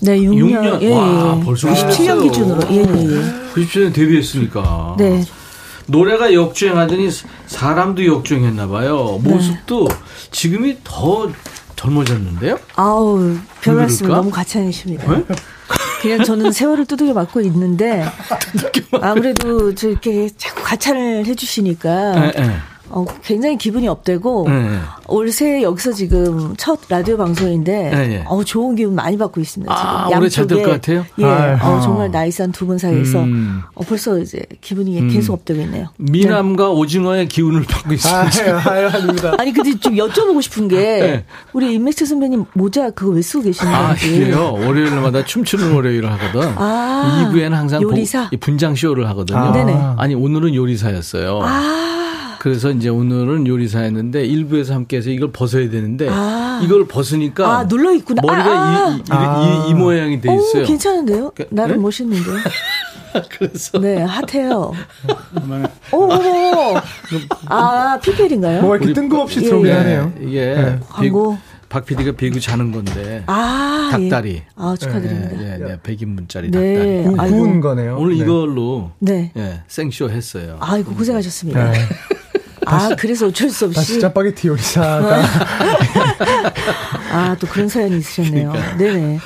[0.00, 0.82] 네 6년, 6년.
[0.82, 1.44] 예, 와, 예.
[1.44, 2.20] 벌써 97년 그랬어요.
[2.22, 3.54] 기준으로 예, 예, 예.
[3.54, 4.94] 90주년 데뷔했으니까.
[4.98, 5.24] 네.
[5.86, 7.10] 노래가 역주행하더니
[7.46, 9.20] 사람도 역주행했나 봐요.
[9.22, 9.30] 네.
[9.30, 9.88] 모습도
[10.30, 11.30] 지금이 더
[11.76, 12.58] 젊어졌는데요?
[12.76, 14.08] 아우 별 말씀?
[14.08, 15.12] 너무 과찬이십니다.
[15.12, 15.24] 네?
[16.04, 18.04] 그냥 저는 세월을 두들겨 맞고 있는데
[19.00, 22.73] 아무래도 저 이렇게 자꾸 과찬을 해주시니까 예, 예.
[22.96, 24.78] 어, 굉장히 기분이 업되고 네.
[25.08, 28.24] 올 새해 여기서 지금 첫 라디오 방송인데 네, 네.
[28.28, 29.72] 어, 좋은 기운 많이 받고 있습니다.
[29.74, 30.62] 아, 지금 올해 잘될 양쪽에.
[30.62, 31.04] 것 같아요?
[31.18, 31.56] 예, 아유.
[31.60, 33.62] 어, 정말 나이스한 두 분 사이에서 음.
[33.74, 35.88] 어, 벌써 이제 기분이 계속 업되고 있네요.
[35.98, 38.70] 미남과 오징어의 기운을 받고 있습니다.
[38.70, 39.34] 아유, 아유, 아닙니다.
[39.38, 41.24] 아니 근데 좀 여쭤보고 싶은 게 네.
[41.52, 43.94] 우리 임맥스 선배님 모자 그거 왜 쓰고 계시는 아.
[43.96, 44.52] 그래요?
[44.52, 46.52] 월요일마다 춤추는 월요일을 하거든.
[46.56, 48.28] 아, 2부에는 항상 요리사?
[48.30, 49.38] 보- 이 분장 쇼를 하거든요.
[49.38, 49.52] 아.
[49.52, 49.76] 네네.
[49.98, 51.40] 아니, 오늘은 요리사였어요.
[51.42, 52.03] 아,
[52.44, 56.60] 그래서 이제 오늘은 요리사였는데 일부에서 함께해서 이걸 벗어야 되는데 아.
[56.62, 58.20] 이걸 벗으니까 아, 눌러 있구나.
[58.20, 59.64] 머리가 아, 이, 이, 아.
[59.66, 60.62] 이, 이 모양이 돼 있어요.
[60.62, 61.32] 오, 괜찮은데요?
[61.34, 61.82] 그- 나름 네?
[61.82, 62.36] 멋있는데요?
[63.32, 64.72] 그래서 네, 핫해요.
[65.90, 66.82] 오, 어머.
[67.46, 68.60] 아, PPL인가요?
[68.60, 69.76] 뭐가 이렇게 뜬금없이 예, 들어오긴 예.
[69.78, 70.12] 하네요.
[70.20, 70.80] 이게 네.
[70.86, 71.38] 광고.
[71.70, 74.34] 박 PD가 배구 자는 건데 아, 닭다리.
[74.34, 74.46] 예.
[74.54, 75.42] 아, 축하드립니다.
[75.42, 77.04] 예, 예, 예, 100인분짜리 네.
[77.04, 77.30] 닭다리.
[77.30, 77.96] 구운 거네요.
[77.98, 78.22] 오늘 네.
[78.22, 79.32] 이걸로 네.
[79.34, 80.58] 예, 생쇼 했어요.
[80.60, 81.70] 아이고, 고생하셨습니다.
[81.70, 81.78] 네.
[82.66, 84.00] 아, 그래서 어쩔 수 다시 없이.
[84.00, 85.22] 짜파게티 요리사가
[87.12, 88.52] 아, 또 그런 사연이 있으셨네요.
[88.78, 89.18] 네네.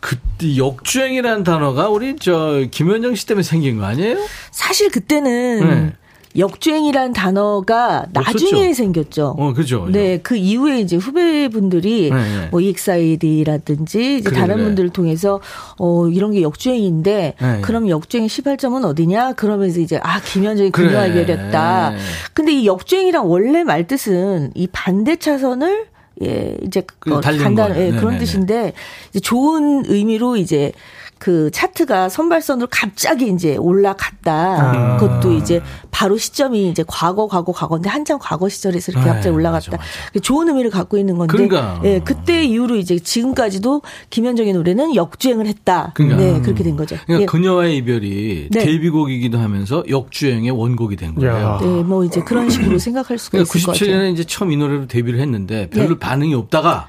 [0.00, 4.16] 그때 역주행이라는 단어가 우리 저 김현정 씨 때문에 생긴 거 아니에요?
[4.50, 5.92] 사실 그때는 네.
[6.36, 8.74] 역주행이라는 단어가 나중에 없었죠.
[8.74, 9.34] 생겼죠.
[9.38, 9.88] 어, 그죠.
[9.90, 12.48] 네, 그 이후에 이제 후배분들이 네, 네.
[12.50, 14.64] 뭐 EXID라든지 이제 그래, 다른 그래.
[14.66, 15.40] 분들을 통해서
[15.78, 17.60] 어 이런 게 역주행인데 네.
[17.62, 19.32] 그럼 역주행 시발점은 어디냐?
[19.34, 20.88] 그러면서 이제 아 김현정이 그래.
[20.88, 21.94] 그녀와 결했다.
[22.34, 25.86] 근데 이 역주행이랑 원래 말뜻은 이 반대 차선을
[26.22, 27.74] 예 이제 그 어, 거예요.
[27.76, 28.18] 예, 그런 네네네.
[28.18, 28.72] 뜻인데
[29.10, 30.72] 이제 좋은 의미로 이제
[31.18, 34.32] 그 차트가 선발선으로 갑자기 이제 올라갔다.
[34.32, 34.96] 아.
[34.98, 35.60] 그것도 이제
[35.90, 39.72] 바로 시점이 이제 과거, 과거, 과거인데 한참 과거 시절에서 이렇게 네, 갑자기 올라갔다.
[39.72, 39.82] 맞아,
[40.22, 41.32] 좋은 의미를 갖고 있는 건데.
[41.32, 41.80] 그러니까.
[41.84, 45.92] 예, 그때 이후로 이제 지금까지도 김현정의 노래는 역주행을 했다.
[45.94, 46.20] 그러니까.
[46.20, 46.96] 네, 그렇게 된 거죠.
[47.06, 47.26] 그러니까 예.
[47.26, 48.64] 그녀와의 이별이 네.
[48.64, 51.32] 데뷔곡이기도 하면서 역주행의 원곡이 된 거예요.
[51.32, 51.58] 야.
[51.60, 53.98] 네, 뭐 이제 그런 식으로 생각할 수가 그러니까 있을 것 같아요.
[53.98, 55.98] 97년에 이제 처음 이 노래로 데뷔를 했는데 별로 네.
[55.98, 56.88] 반응이 없다가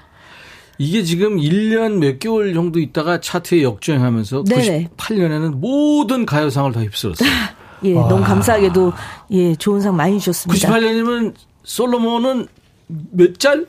[0.80, 4.90] 이게 지금 1년 몇 개월 정도 있다가 차트에 역주행하면서 네네.
[4.96, 7.30] 98년에는 모든 가요상을 다 휩쓸었어요.
[7.84, 8.94] 예, 너무 감사하게도
[9.32, 10.70] 예, 좋은 상 많이 주셨습니다.
[10.70, 12.48] 98년이면 솔로몬은
[12.88, 13.68] 몇 짤?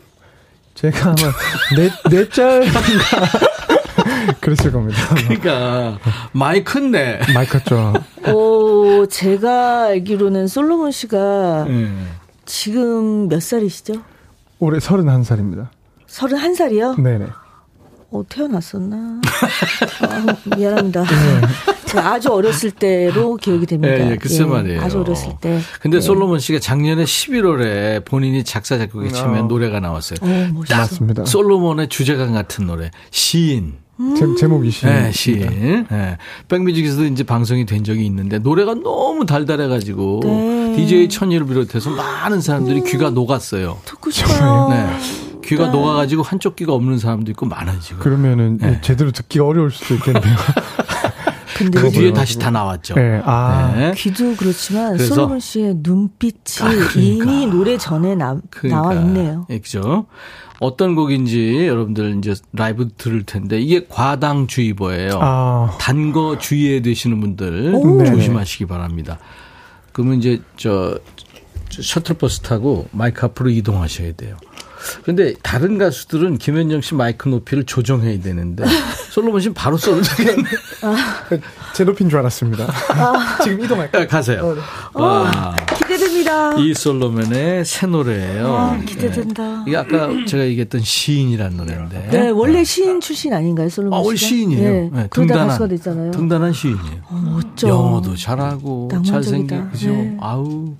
[0.75, 1.33] 제가 아마
[1.77, 2.79] 네, 네 짤인가
[4.41, 4.99] 그랬을 겁니다.
[5.17, 5.99] 그러니까
[6.33, 7.21] 많이 컸네.
[7.35, 7.93] 많이 컸죠.
[8.25, 11.91] 어, 제가 알기로는 솔로몬 씨가 예.
[12.47, 13.95] 지금 몇 살이시죠?
[14.61, 15.69] 올해 31살입니다.
[16.11, 17.01] 31살이요?
[17.01, 17.27] 네네.
[18.13, 19.21] 어, 태어났었나?
[20.03, 21.05] 아, 미안합니다.
[21.87, 23.95] 제가 아주 어렸을 때로 기억이 됩니다.
[23.95, 24.81] 예, 예, 글쎄 말이에요.
[24.83, 25.61] 아주 어렸을 때.
[25.81, 26.01] 근데 네.
[26.01, 30.19] 솔로몬 씨가 작년에 11월에 본인이 작사 작곡에 참여한 노래가 나왔어요.
[30.23, 30.77] 어, 멋있어.
[30.77, 31.25] 맞습니다.
[31.25, 33.75] 솔로몬의 주제가 같은 노래 시인.
[34.19, 34.87] 제, 제목이 시.
[34.87, 35.87] 네, 시인.
[35.91, 36.17] 네.
[36.49, 40.73] 백뮤직에서도 이제 방송이 된 적이 있는데 노래가 너무 달달해가지고 네.
[40.77, 43.79] DJ 천이를 비롯해서 많은 사람들이 귀가 녹았어요.
[43.85, 44.69] 듣고 싶어요.
[44.71, 45.30] 네.
[45.43, 48.01] 귀가 녹아가지고 한쪽 귀가 없는 사람도 있고 많아요 지금.
[48.01, 48.81] 그러면은 네.
[48.83, 50.37] 제대로 듣기가 어려울 수도 있겠네요.
[51.57, 52.13] 근데 그 뒤에.
[52.13, 52.95] 다시 다 나왔죠.
[52.95, 53.21] 네.
[53.25, 53.73] 아.
[53.77, 53.93] 네.
[53.95, 56.33] 귀도 그렇지만 솔로몬 씨의 눈빛이
[56.63, 57.01] 아, 그러니까.
[57.01, 58.81] 이미 노래 전에 나, 그러니까.
[58.81, 59.47] 나와 있네요.
[59.51, 60.07] 예, 그죠?
[60.59, 65.19] 어떤 곡인지 여러분들 이제 라이브 들을 텐데 이게 과당주의보예요.
[65.21, 65.77] 아.
[65.79, 68.05] 단거 주의해 되시는 분들 오.
[68.05, 69.19] 조심하시기 바랍니다.
[69.93, 70.99] 그러면 이제 저,
[71.69, 74.37] 저 셔틀버스 타고 마이크 앞으로 이동하셔야 돼요.
[75.05, 78.65] 근데 다른 가수들은 김현정 씨 마이크 높이를 조정해야 되는데
[79.11, 80.45] 솔로몬 씨는 바로 되겠네.
[81.75, 82.67] 제 높인 줄 알았습니다.
[83.43, 84.07] 지금 이동할까요?
[84.09, 84.57] 가세요.
[84.93, 86.55] 와, 기대됩니다.
[86.59, 88.55] 이 솔로몬의 새 노래예요.
[88.55, 89.65] 아, 기대된다.
[89.67, 92.09] 이게 아까 제가 얘기했던 시인이라는 노래인데.
[92.11, 94.07] 네, 원래 시인 출신 아닌가요, 솔로몬 아, 씨가?
[94.09, 94.71] 원 시인이에요.
[94.71, 96.11] 네, 네, 그러다 가수가 됐잖아요.
[96.13, 97.03] 등단한 시인이에요.
[97.09, 97.69] 어, 멋져.
[97.69, 99.23] 영어도 잘하고 낭만적이다.
[99.23, 99.89] 잘생기고 그죠.
[99.91, 100.17] 네.
[100.21, 100.75] 아우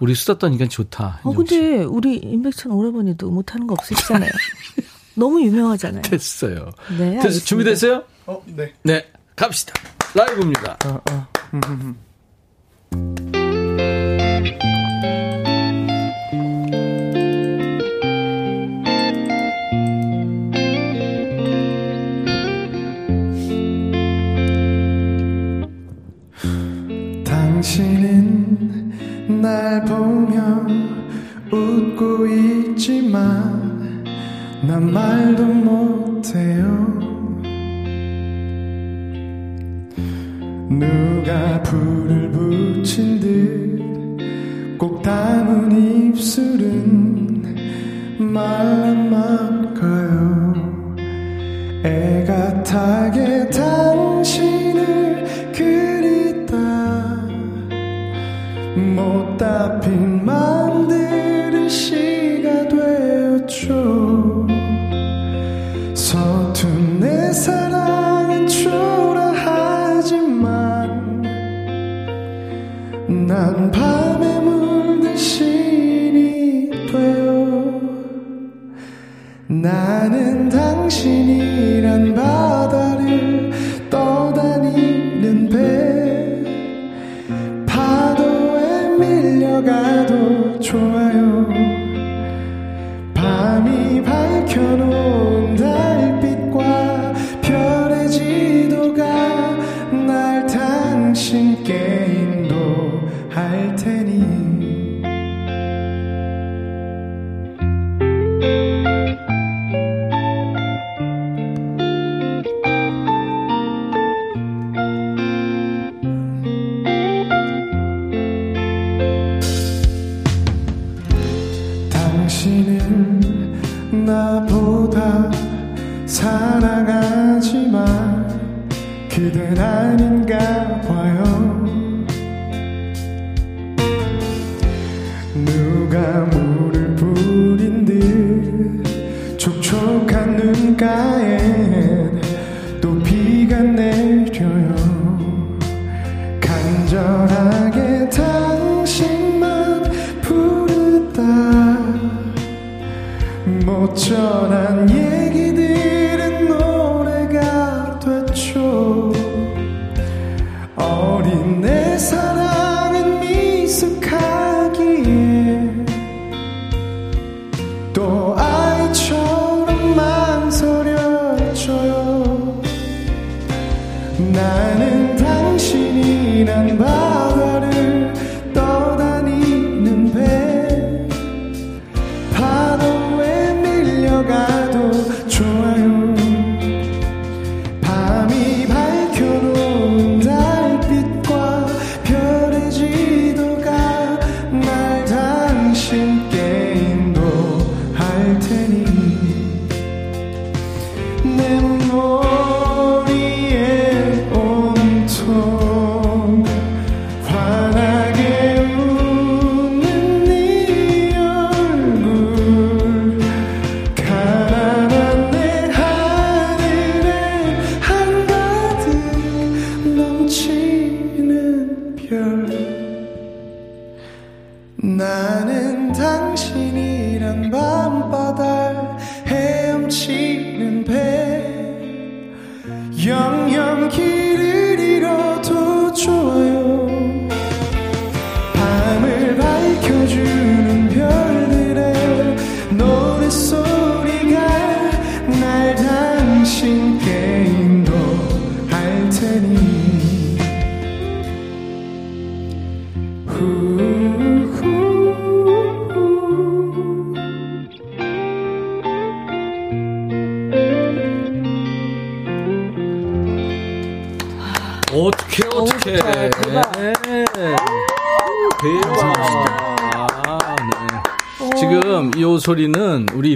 [0.00, 1.20] 우리 수다 떠니까 좋다.
[1.22, 1.32] 어.
[1.32, 4.30] 근데 우리 임백천 오라버니도 못하는 거 없으시잖아요.
[5.14, 6.02] 너무 유명하잖아요.
[6.02, 6.70] 됐어요.
[6.98, 7.30] 네, 됐.
[7.30, 8.02] 준비됐어요?
[8.26, 8.72] 어, 네.
[8.82, 9.74] 네, 갑시다.
[10.14, 10.78] 라이브입니다.
[11.54, 11.96] 음, 음.
[27.24, 28.03] 당신은
[29.44, 30.66] 날 보며
[31.52, 34.02] 웃고 있지만
[34.66, 36.64] 난 말도 못해요.
[40.70, 43.34] 누가 불을 붙인 듯
[44.78, 47.42] 꼭 담은 입술은
[48.18, 49.74] 말랑말까요?
[51.84, 54.53] 애가 타게 당신
[58.76, 64.46] 못다 핀 맘들은 시가 되었죠
[65.94, 69.32] 서툰 내 사랑은 초라하지만
[73.26, 77.80] 난 밤에 물든 신이 돼요
[79.46, 82.53] 나는 당신이란 바.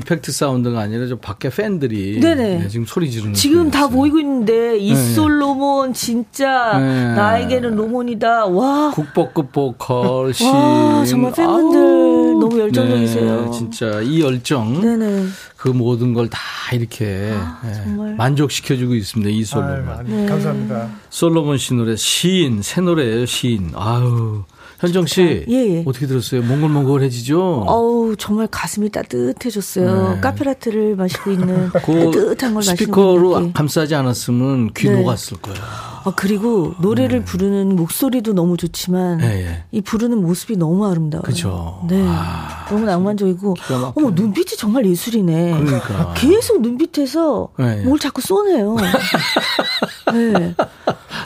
[0.09, 2.59] 이펙트 사운드가 아니라 저 밖에 팬들이 네네.
[2.61, 3.89] 네, 지금 소리 지르는 지금 다.
[3.89, 7.15] 보이고 있는데 이솔 로몬 진짜 네.
[7.15, 8.47] 나에게는 로몬이다.
[8.47, 8.91] 와.
[8.95, 13.45] 국보급 보컬 신 와, 정말 팬분들 아우, 너무 열정적이세요.
[13.47, 15.27] 네, 진짜 이 열정 네네.
[15.57, 16.39] 그 모든 걸 다
[16.75, 18.15] 이렇게 네, 아.
[18.19, 19.31] 만족시켜주고 있습니다.
[19.31, 19.89] 이 아유, 솔로몬.
[19.89, 20.27] 아니, 네.
[20.27, 20.91] 감사합니다.
[21.11, 23.73] 솔로몬 씨 노래 시인 새 노래예요 시인.
[23.75, 24.43] 아유
[24.79, 25.83] 현정 씨 예, 예.
[25.85, 26.41] 어떻게 들었어요?
[26.43, 27.65] 몽글몽글해지죠?
[27.67, 30.15] 어우, 정말 가슴이 따뜻해졌어요.
[30.15, 30.21] 네.
[30.21, 33.53] 카페라테를 마시고 있는 그 따뜻한 걸 마시는 스피커로 느낌.
[33.53, 34.95] 감싸지 않았으면 귀 네.
[35.01, 35.59] 녹았을 거예요.
[36.05, 39.65] 아, 그리고 노래를 부르는 목소리도 너무 좋지만 예, 예.
[39.73, 41.23] 이 부르는 모습이 너무 아름다워요.
[41.23, 41.85] 그죠.
[41.89, 42.01] 네.
[42.07, 43.57] 아, 너무 낭만적이고.
[43.97, 45.59] 어머 눈빛이 정말 예술이네.
[45.59, 46.15] 그러니까.
[46.17, 47.83] 계속 눈빛에서 네.
[47.83, 48.77] 뭘 자꾸 쏘네요.
[50.15, 50.55] 네.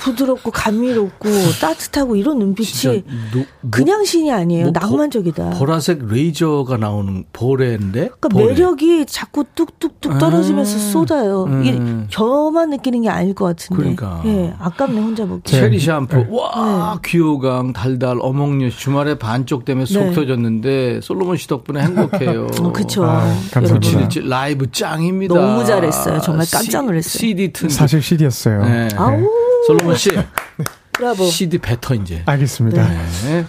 [0.02, 1.28] 부드럽고 감미롭고
[1.60, 4.64] 따뜻하고 이런 눈빛이 노- 뭐- 그냥 신이 아니에요.
[4.64, 5.50] 뭐 보- 낭만적이다.
[5.50, 8.08] 보 라색 레이저가 나오는 보레인데.
[8.18, 8.46] 그러니까 보레.
[8.46, 10.90] 매력이 자꾸 뚝뚝뚝 떨어지면서 음.
[10.92, 11.44] 쏟아요.
[11.44, 11.64] 음.
[11.64, 11.80] 이게
[12.10, 13.76] 저만 느끼는 게 아닐 것 같은데.
[13.80, 14.22] 그러니까.
[14.26, 15.50] 예, 아깝네 혼자 먹기.
[15.50, 16.16] 체리 샴푸.
[16.16, 16.26] 네.
[16.30, 18.70] 와, 귀요강, 달달, 어몽류.
[18.70, 20.12] 주말에 반쪽 때문에 속 네.
[20.12, 22.48] 터졌는데, 솔로몬 씨 덕분에 행복해요.
[22.60, 23.04] 어, 그쵸.
[23.04, 24.08] 아, 감사합니다.
[24.24, 25.34] 라이브 짱입니다.
[25.34, 26.20] 너무 잘했어요.
[26.20, 27.02] 정말 깜짝 놀랐어요.
[27.20, 27.68] CD 튼.
[27.68, 28.62] 사실 CD였어요.
[28.64, 28.88] 네.
[28.96, 29.26] 아우,
[29.66, 30.10] 솔로몬 씨,
[30.92, 31.24] 브라보.
[31.26, 32.22] CD 뱉어, 이제.
[32.26, 32.88] 알겠습니다.
[33.24, 33.46] 네.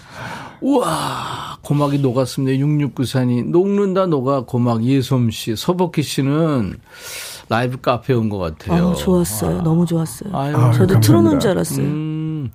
[0.61, 2.63] 우와, 고막이 녹았습니다.
[2.65, 3.49] 6694니.
[3.49, 4.83] 녹는다, 녹아, 고막.
[4.83, 5.55] 예솜 씨.
[5.55, 6.77] 서복희 씨는
[7.49, 8.91] 라이브 카페 온 것 같아요.
[8.91, 9.61] 아, 좋았어요.
[9.61, 10.29] 너무 좋았어요.
[10.33, 10.99] 아유, 아유, 저도 감사합니다.
[11.01, 11.85] 틀어놓은 줄 알았어요.
[11.85, 12.51] 음,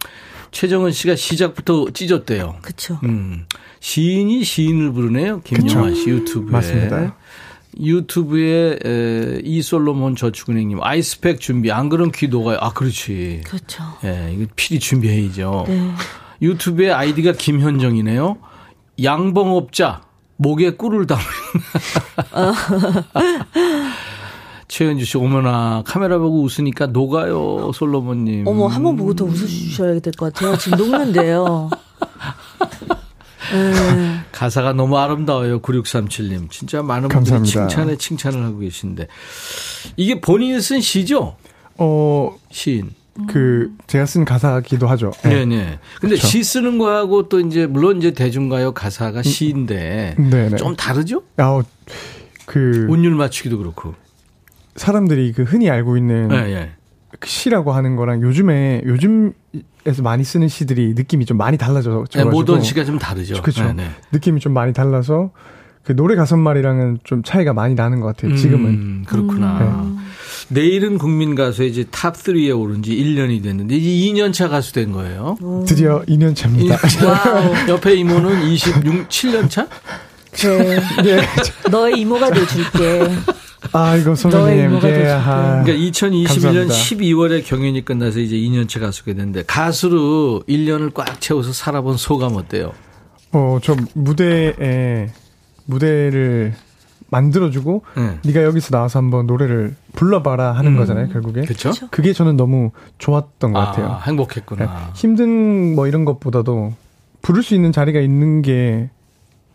[0.50, 2.56] 최정은 씨가 시작부터 찢었대요.
[2.62, 2.98] 그쵸.
[3.02, 3.44] 음,
[3.80, 5.42] 시인이 시인을 부르네요.
[5.42, 6.50] 김영환 씨 유튜브에.
[6.50, 7.14] 맞습니다.
[7.78, 12.58] 유튜브에 에, 이솔로몬 저축은행님 아이스팩 준비 안 그럼 귀 녹아요.
[12.60, 13.42] 아 그렇지.
[13.44, 13.82] 그렇죠.
[14.04, 15.64] 예, 이거 필히 준비해야죠.
[15.68, 15.90] 네.
[16.42, 18.36] 유튜브에 아이디가 김현정이네요.
[19.02, 20.02] 양봉업자
[20.36, 21.22] 목에 꿀을 담은.
[24.68, 28.46] 최현주 씨 오면아 카메라 보고 웃으니까 녹아요 솔로몬님.
[28.46, 30.56] 어머 한 번 보고 더 웃어주셔야 될 것 같아요.
[30.58, 31.70] 지금 녹는데요.
[33.52, 34.20] 네.
[34.32, 36.50] 가사가 너무 아름다워요 9637님.
[36.50, 37.68] 진짜 많은 분들이 감사합니다.
[37.68, 39.06] 칭찬에 칭찬을 하고 계신데
[39.96, 41.36] 이게 본인이 쓴 시죠?
[41.76, 42.90] 어, 시인.
[43.26, 45.10] 그, 제가 쓴 가사기도 하죠.
[45.24, 45.78] 네, 네.
[46.00, 46.26] 근데 그렇죠.
[46.26, 50.56] 시 쓰는 거하고 또 이제 물론 이제 대중가요 가사가 시인데 네네.
[50.56, 51.24] 좀 다르죠?
[51.36, 51.62] 아,
[52.46, 53.94] 그, 운율 맞추기도 그렇고.
[54.76, 56.70] 사람들이 그 흔히 알고 있는 예, 예.
[57.18, 59.32] 그 시라고 하는 거랑 요즘에, 요즘
[59.86, 62.04] 에서 많이 쓰는 시들이 느낌이 좀 많이 달라져.
[62.14, 63.40] 네, 모던 시가 좀 다르죠.
[63.40, 63.64] 그렇죠.
[63.64, 63.90] 네, 네.
[64.12, 65.30] 느낌이 좀 많이 달라서
[65.82, 68.36] 그 노래 가사말이랑은 좀 차이가 많이 나는 것 같아요.
[68.36, 68.66] 지금은.
[68.66, 69.86] 음, 그렇구나.
[70.50, 74.92] 내일은 국민 가수의 이제 탑 3에 오른 지 1년이 됐는데 이제 2년 차 가수 된
[74.92, 75.36] 거예요.
[75.66, 76.76] 드디어 2년 차입니다.
[77.68, 79.66] 옆에 이모는 26, 7년 차?
[80.32, 80.80] 그래.
[81.70, 83.08] 너의 이모가 돼줄게.
[83.72, 84.80] 아, 이거 너의 선배님.
[84.84, 85.08] 예.
[85.10, 85.62] 아.
[85.64, 86.74] 그러니까 2021년 감사합니다.
[86.74, 92.72] 12월에 경연이 끝나서 이제 2년 차 가수가 됐는데 가수로 1년을 꽉 채워서 살아본 소감 어때요?
[93.32, 95.08] 어, 저 무대에,
[95.66, 96.54] 무대를
[97.10, 98.18] 만들어주고, 네.
[98.24, 101.42] 네가 여기서 나와서 한번 노래를 불러봐라 하는 거잖아요, 결국에.
[101.42, 101.72] 그렇죠?
[101.90, 103.86] 그게 저는 너무 좋았던 것 같아요.
[103.86, 104.64] 아, 행복했구나.
[104.64, 106.74] 네, 힘든 뭐 이런 것보다도
[107.22, 108.90] 부를 수 있는 자리가 있는 게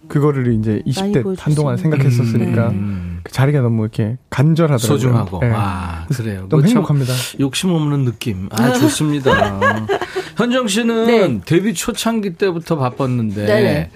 [0.07, 1.77] 그거를 이제 많이 20대 보여줄 한동안.
[1.77, 3.19] 생각했었으니까 음.
[3.23, 4.87] 그 자리가 너무 이렇게 간절하더라고요.
[4.87, 5.39] 소중하고.
[5.39, 5.51] 네.
[5.53, 6.45] 아, 그래요.
[6.49, 7.13] 너무 참 행복합니다.
[7.39, 8.49] 욕심 없는 느낌.
[8.51, 9.87] 아, 좋습니다.
[10.37, 11.41] 현정 씨는 네.
[11.45, 13.91] 데뷔 초창기 때부터 바빴는데 네네.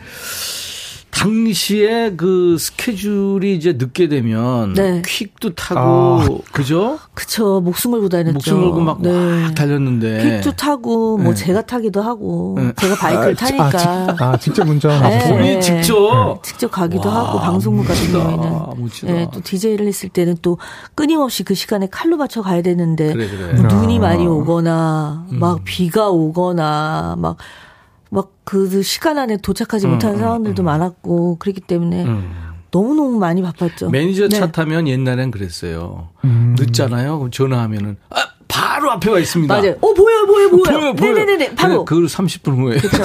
[1.18, 5.02] 당시에 그 스케줄이 이제 늦게 되면 네.
[5.04, 6.28] 퀵도 타고 아.
[6.52, 7.00] 그죠?
[7.16, 7.60] 그쵸.
[7.60, 8.34] 목숨 걸고 다녔죠.
[8.34, 9.10] 목숨 걸고 막 네.
[9.44, 11.36] 막 달렸는데 퀵도 타고 뭐 네.
[11.36, 12.72] 제가 타기도 하고 네.
[12.76, 13.70] 제가 바이크를 아, 타니까
[14.16, 14.92] 직- 아, 직접 운전.
[14.92, 14.98] 네.
[15.16, 15.34] 하셨어요?
[15.38, 19.16] 본인이 직접 직접 가기도 와, 하고 방송국 같은 경우에는 멋지다.
[19.16, 20.60] 예, 또 DJ를 했을 때는 또
[20.94, 23.54] 끊임없이 그 시간에 칼로 맞춰 가야 되는데 그래, 그래.
[23.54, 24.02] 뭐 눈이 아.
[24.02, 25.40] 많이 오거나 음.
[25.40, 27.38] 막 비가 오거나 막
[28.10, 32.34] 막 그 시간 안에 도착하지 못하는 상황들도 많았고 그렇기 때문에 음.
[32.72, 33.90] 너무너무 많이 바빴죠.
[33.90, 34.52] 매니저 차 네.
[34.54, 36.08] 타면 옛날엔 그랬어요.
[36.24, 36.56] 음.
[36.58, 37.18] 늦잖아요.
[37.20, 39.54] 그럼 전화하면은 아, 바로 앞에 와 있습니다.
[39.54, 39.76] 맞아요.
[39.82, 40.64] 어 보여 보여 보여.
[40.64, 41.14] 보여 보여.
[41.14, 41.56] 네네네네.
[41.56, 41.84] 바로.
[41.84, 42.78] 그 30분 후에.
[42.78, 43.04] 그렇죠.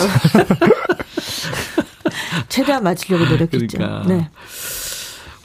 [2.48, 3.66] 최대한 맞추려고 노력했죠.
[3.78, 4.06] 그러니까.
[4.06, 4.30] 네.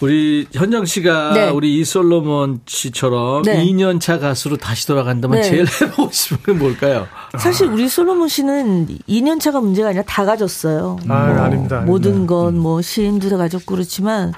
[0.01, 1.49] 우리 현정 씨가 네.
[1.49, 3.63] 우리 이솔로몬 씨처럼 네.
[3.65, 5.49] 2년 차 가수로 다시 돌아간다면 네.
[5.49, 7.07] 제일 해보고 싶은 게 뭘까요?
[7.37, 10.97] 사실 우리 솔로몬 씨는 2년 차가 문제가 아니라 다 가졌어요.
[11.07, 12.33] 아, 아닙니다, 모든 아닙니다.
[12.35, 14.33] 건뭐 시인도 다 가졌고 그렇지만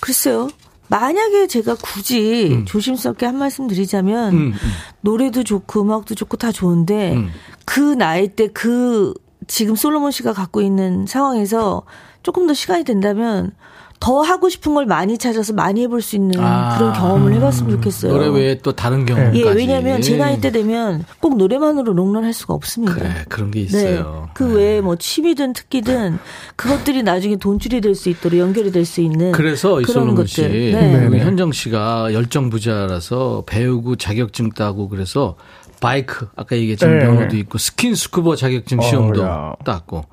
[0.00, 0.48] 글쎄요.
[0.88, 4.54] 만약에 제가 굳이 조심스럽게 한 말씀 드리자면 음, 음.
[5.00, 7.30] 노래도 좋고 음악도 좋고 다 좋은데 음.
[7.64, 9.14] 그 나이 때 그
[9.46, 11.82] 지금 솔로몬 씨가 갖고 있는 상황에서
[12.22, 13.52] 조금 더 시간이 된다면
[14.04, 16.76] 더 하고 싶은 걸 많이 찾아서 많이 해볼 수 있는 아.
[16.76, 18.12] 그런 경험을 해봤으면 좋겠어요.
[18.12, 19.40] 노래 외에 또 다른 경험까지.
[19.40, 22.92] 예, 왜냐하면 제 나이 때 되면 꼭 노래만으로 롱런할 수가 없습니다.
[22.94, 24.24] 그래 그런 게 있어요.
[24.26, 24.30] 네.
[24.34, 26.18] 그 외에 뭐 취미든 특기든
[26.56, 30.72] 그것들이 나중에 돈줄이 될 수 있도록 연결이 될 수 있는 그래서 이솔로몬 씨, 것들.
[30.72, 31.08] 네.
[31.08, 31.18] 네.
[31.20, 35.36] 현정 씨가 열정 부자라서 배우고 자격증 따고 그래서
[35.80, 37.06] 바이크 아까 얘기했지만 네.
[37.06, 39.54] 면허도 있고 스킨 스쿠버 자격증 시험도 어야.
[39.64, 40.04] 땄고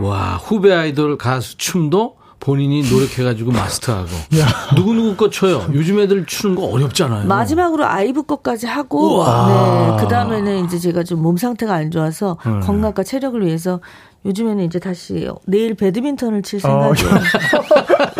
[0.00, 4.08] 와 후배 아이돌 가수 춤도 본인이 노력해가지고 마스터하고
[4.76, 5.66] 누구 누구 거 쳐요.
[5.72, 7.26] 요즘 애들 추는 거 어렵잖아요.
[7.26, 9.96] 마지막으로 아이브 것까지 하고 우와.
[9.96, 10.02] 네.
[10.02, 12.60] 그 다음에는 이제 제가 좀 몸 상태가 안 좋아서 네.
[12.60, 13.80] 건강과 체력을 위해서
[14.24, 17.22] 요즘에는 이제 다시 내일 배드민턴을 칠 어, 생각이에요.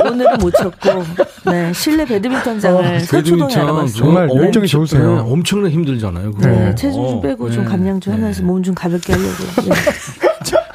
[0.12, 1.04] 오늘은 못 쳤고
[1.50, 3.92] 네, 실내 배드민턴장을 서초동에 알아봤어요.
[3.96, 5.14] 정말 열정이 엄청- 좋으세요.
[5.14, 6.32] 네, 엄청나게 힘들잖아요.
[6.32, 6.46] 그거.
[6.48, 7.70] 네, 체중 좀 빼고 좀 네.
[7.70, 9.44] 감량 좀 하면서 몸 좀 가볍게 하려고.
[9.68, 9.74] 네.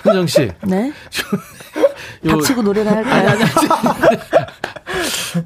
[0.04, 0.92] 현정 씨, 네.
[2.26, 3.38] 요- 닥치고 노래나 할까요?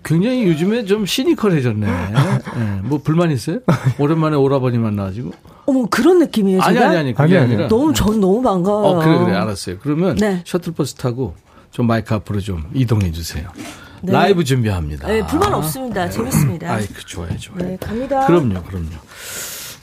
[0.04, 1.88] 굉장히 요즘에 좀 시니컬해졌네.
[1.88, 3.60] 네, 뭐 불만 있어요?
[3.98, 5.32] 오랜만에 오라버니 만나가지고.
[5.66, 6.70] 어머 그런 느낌이에요, 제가?
[6.70, 7.54] 아니 아니 아니 그게 아니, 아니.
[7.54, 7.68] 아니라.
[7.70, 8.98] 너무 전 너무 반가워요.
[8.98, 9.78] 어 그래 그래 알았어요.
[9.82, 10.42] 그러면 네.
[10.46, 11.36] 셔틀버스 타고
[11.72, 13.50] 좀 마이크 앞으로 좀 이동해 주세요.
[14.02, 14.12] 네.
[14.14, 15.08] 라이브 준비합니다.
[15.08, 16.10] 네, 불만 없습니다.
[16.10, 16.72] 재밌습니다.
[16.74, 17.60] 아이 그 좋아요 좋아요.
[17.66, 18.26] 네, 갑니다.
[18.28, 18.88] 그럼요 그럼요.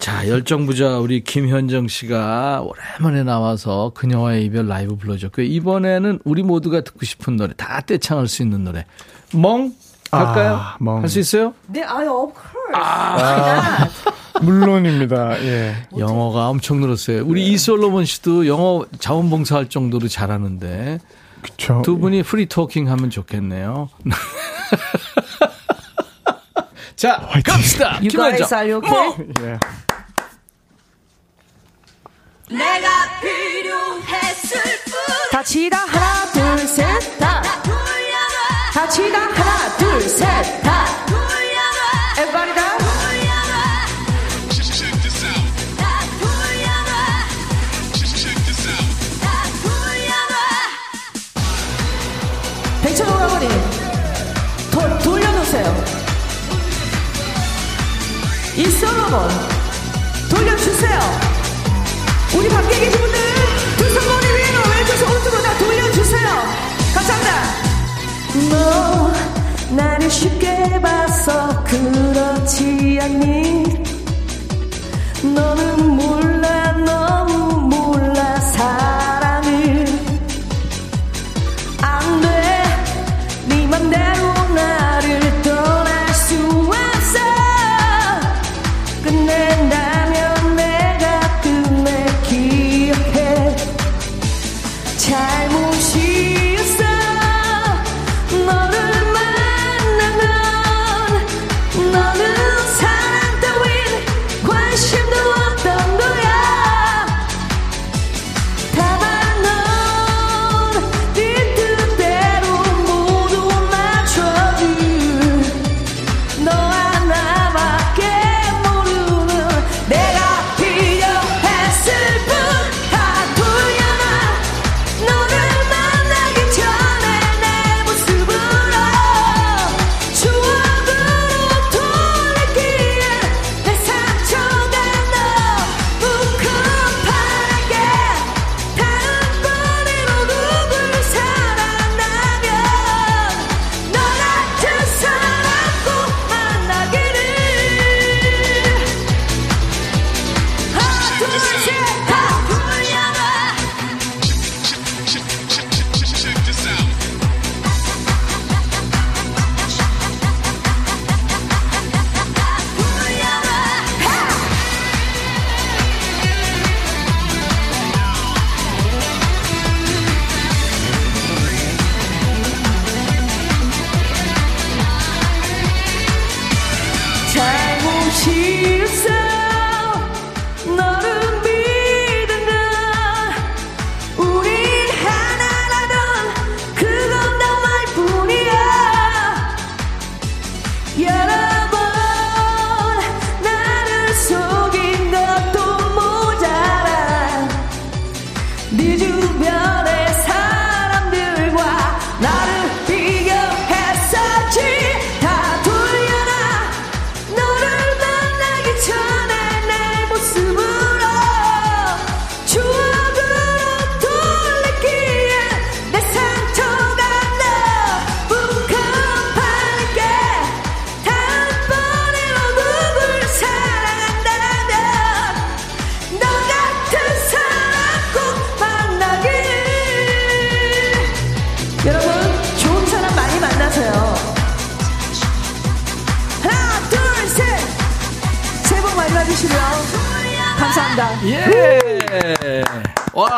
[0.04, 5.46] 자 열정부자 우리 김현정 씨가 오랜만에 나와서 그녀와의 이별 라이브 불러줬고요.
[5.46, 8.84] 이번에는 우리 모두가 듣고 싶은 노래 다 떼창할 수 있는 노래
[9.32, 9.72] 멍
[10.10, 10.56] 할까요?
[10.60, 11.00] 아, 멍.
[11.00, 11.54] 할수 있어요?
[11.68, 13.90] 네, 아유, of course.
[14.44, 15.42] 물론입니다.
[15.42, 15.74] 예.
[15.96, 17.24] 영어가 엄청 늘었어요.
[17.24, 20.98] 우리 이솔로몬 씨도 영어 자원봉사할 정도로 잘하는데
[21.40, 21.80] 그쵸.
[21.82, 23.88] 두 분이 프리 토킹 하면 좋겠네요.
[26.94, 27.94] 자, 갑시다.
[28.02, 28.58] You guys 김현정.
[28.58, 29.34] are you okay?
[29.40, 29.58] 예.
[32.50, 34.92] 내가 필요했을 뿐
[35.30, 37.42] 같이 다 하나 둘 셋 다.
[37.62, 40.84] 돌려놔 같이 다 하나 둘 셋 다.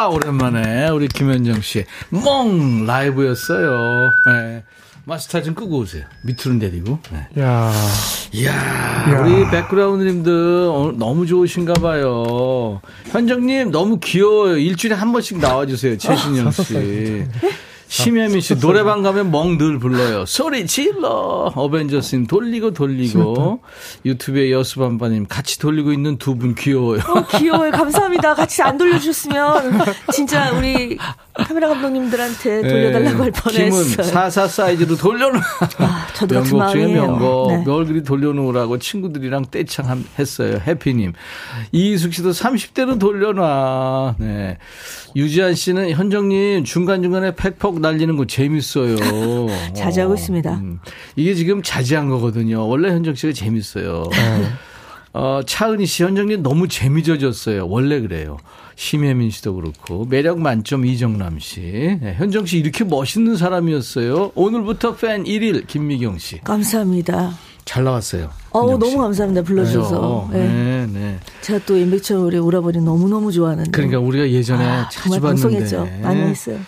[0.07, 1.85] 와, 오랜만에 우리 김현정 씨.
[2.11, 2.87] 멍!
[2.87, 4.13] 라이브였어요.
[4.31, 4.63] 예.
[5.05, 6.05] 마스터 좀 끄고 오세요.
[6.23, 6.99] 밑으로 내리고.
[7.13, 7.43] 예.
[7.43, 7.73] 야
[8.33, 10.33] 이야, 우리 백그라운드님들
[10.73, 12.81] 오늘 너무 좋으신가 봐요.
[13.11, 14.59] 현정님 너무 귀여워요.
[14.59, 15.99] 일주일에 한 번씩 나와주세요.
[15.99, 17.25] 최신영 씨.
[17.89, 20.27] 심혜민 씨 노래방 가면 멍 늘 불러요.
[20.27, 21.53] 소리 질러.
[21.55, 23.61] 어벤져스님 돌리고 돌리고.
[24.05, 27.01] 유튜브에 여수반반님 같이 돌리고 있는 두 분 귀여워요.
[27.09, 29.81] 어, 귀여워요 감사합니다 같이 안 돌려주셨으면
[30.13, 30.99] 진짜 우리
[31.35, 35.41] 카메라 감독님들한테 돌려달라고 할 뻔했어요 44 사이즈로 돌려놓.
[35.79, 37.03] 아, 저도 같은 명곡 중에 마음이에요.
[37.07, 37.65] 명곡.
[37.65, 37.71] 네.
[37.71, 40.61] 얼굴이 돌려놓으라고 친구들이랑 떼창 했어요.
[40.67, 41.13] 해피님.
[41.73, 44.17] 이희숙 씨도 30대로 돌려놔.
[44.19, 44.59] 네.
[45.15, 47.35] 유지한 씨는 현정님 중간 중간에
[47.77, 48.97] 팩폭 날리는 거 재밌어요.
[49.75, 50.55] 자주 하고 어, 있습니다.
[50.55, 50.81] 음.
[51.15, 52.67] 이게 지금 자제한 거거든요.
[52.67, 54.05] 원래 현정 씨가 재밌어요.
[55.13, 57.67] 어, 차은희 씨, 현정님 너무 재미져졌어요.
[57.69, 58.39] 원래 그래요.
[58.75, 61.61] 심혜민 씨도 그렇고 매력 만점 이정남 씨,
[62.03, 64.33] 네, 현정 씨 이렇게 멋있는 사람이었어요.
[64.35, 66.41] 오늘부터 팬 1일 김미경 씨.
[66.41, 67.33] 감사합니다
[67.65, 68.25] 잘 나왔어요.
[68.25, 68.53] 씨.
[68.53, 70.29] 너무 감사합니다 불러주셔서?
[70.33, 70.39] 네.
[70.47, 71.19] 네, 네.
[71.41, 75.43] 제가 또 임백천 우리 오라버니 너무 너무 좋아하는데 그러니까 우리가 예전에 아, 자주 정말 봤는데
[75.59, 76.59] 방송했죠 많이 했어요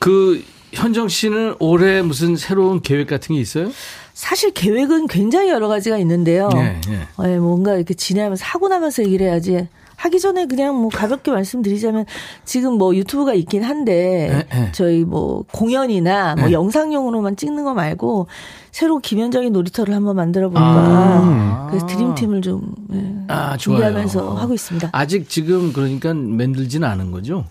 [0.00, 0.42] 그
[0.72, 3.70] 현정 씨는 올해 무슨 새로운 계획 같은 게 있어요?
[4.14, 6.48] 사실 계획은 굉장히 여러 가지가 있는데요.
[6.48, 7.32] 네, 네.
[7.32, 9.68] 예, 뭔가 이렇게 지내면서 하고 나면서 얘기를 해야지.
[9.96, 12.06] 하기 전에 그냥 뭐 가볍게 말씀드리자면
[12.46, 14.72] 지금 뭐 유튜브가 있긴 한데 네, 네.
[14.72, 16.52] 저희 뭐 공연이나 뭐 네.
[16.52, 18.26] 영상용으로만 찍는 거 말고
[18.72, 20.62] 새로 기면적인 놀이터를 한번 만들어 볼까.
[20.64, 21.66] 아.
[21.68, 23.80] 그래서 드림팀을 좀 예, 아, 좋아요.
[23.80, 24.88] 준비하면서 하고 있습니다.
[24.92, 27.44] 아직 지금 그러니까 만들지는 않은 거죠?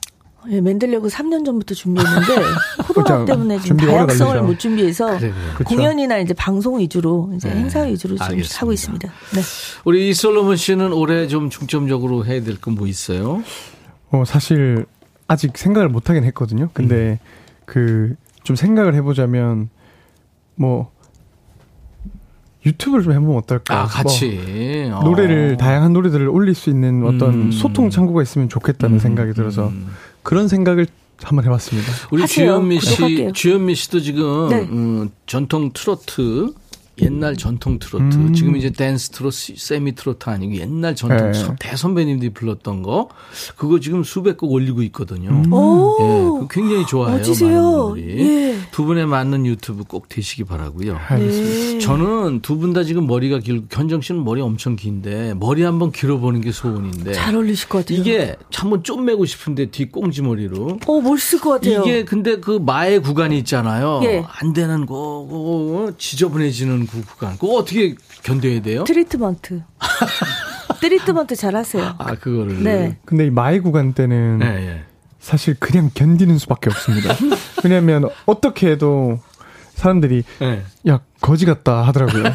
[0.52, 2.36] 예, 만들려고 3년 전부터 준비했는데
[2.88, 3.26] 코로나.
[3.26, 4.42] 때문에 지금 다양성을.
[4.44, 5.34] 못 준비해서 그래, 그래.
[5.56, 5.64] 그렇죠.
[5.76, 8.60] 공연이나 이제 방송 위주로 이제 네, 행사 위주로 좀 알겠습니다.
[8.60, 9.08] 하고 있습니다.
[9.36, 9.42] 네.
[9.86, 13.44] 우리 이솔로몬 씨는 올해 좀 중점적으로 해야 될 건 뭐 있어요?
[14.12, 14.86] 어, 사실
[15.28, 16.70] 아직 생각을 못 하긴 했거든요.
[16.74, 17.20] 근데
[17.66, 19.70] 그좀 생각을 해보자면
[20.56, 20.92] 뭐
[22.66, 23.82] 유튜브를 좀 해보면 어떨까?
[23.84, 24.88] 아, 같이.
[24.90, 25.04] 뭐 어.
[25.04, 27.52] 노래를 다양한 노래들을 올릴 수 있는 어떤 음.
[27.52, 29.88] 소통 창구가 있으면 좋겠다는 음, 생각이 들어서 음.
[30.30, 30.86] 그런 생각을
[31.24, 31.92] 한번 해봤습니다.
[32.12, 32.46] 우리 하세요.
[32.46, 33.32] 주현미 씨, 구독할게요.
[33.32, 34.60] 주현미 씨도 지금 네.
[34.62, 36.54] 음, 전통 트로트
[37.02, 38.34] 옛날 전통 트로트 음.
[38.34, 41.40] 지금 이제 댄스 트로트 세미 트로트 아니고 옛날 전통 네.
[41.40, 43.10] 서- 대선배님들이 불렀던 거
[43.56, 45.30] 그거 지금 수백 곡 올리고 있거든요.
[45.30, 45.52] 음.
[45.54, 47.18] 오, 예, 굉장히 좋아해요.
[47.18, 47.62] 멋지세요.
[47.62, 48.20] 많은 분들이.
[48.22, 48.56] 예.
[48.72, 50.98] 두 분에 맞는 유튜브 꼭 되시기 바라고요.
[51.08, 51.74] 알겠습니다.
[51.74, 51.80] 네.
[51.80, 56.42] 저는 두 분 다 지금 머리가 길고 현정 씨는 머리 엄청 긴데 머리 한번 길어보는
[56.42, 57.98] 게 소원인데 잘 어울리실 것 같아요.
[58.00, 61.82] 이게 한번 좀 매고 싶은데 뒤 꽁지 머리로 어, 멋있을 것 같아요.
[61.82, 64.02] 이게 근데 그 마의 구간이 있잖아요.
[64.04, 64.24] 예.
[64.28, 64.94] 안 되는 거,
[65.30, 67.34] 거 지저분해지는 그 구간.
[67.38, 68.84] 그거 어떻게 견뎌야 돼요?
[68.84, 69.64] 트리트먼트.
[70.82, 71.96] 트리트먼트 잘 하세요.
[71.98, 72.64] 아 그거를.
[72.64, 72.98] 네.
[73.06, 74.84] 근데 이 마의 구간 때는 예, 예.
[75.20, 77.14] 사실 그냥 견디는 수밖에 없습니다.
[77.64, 79.20] 왜냐하면 어떻게 해도
[79.76, 80.64] 사람들이 예.
[80.90, 82.24] 야 거지 같다 하더라고요.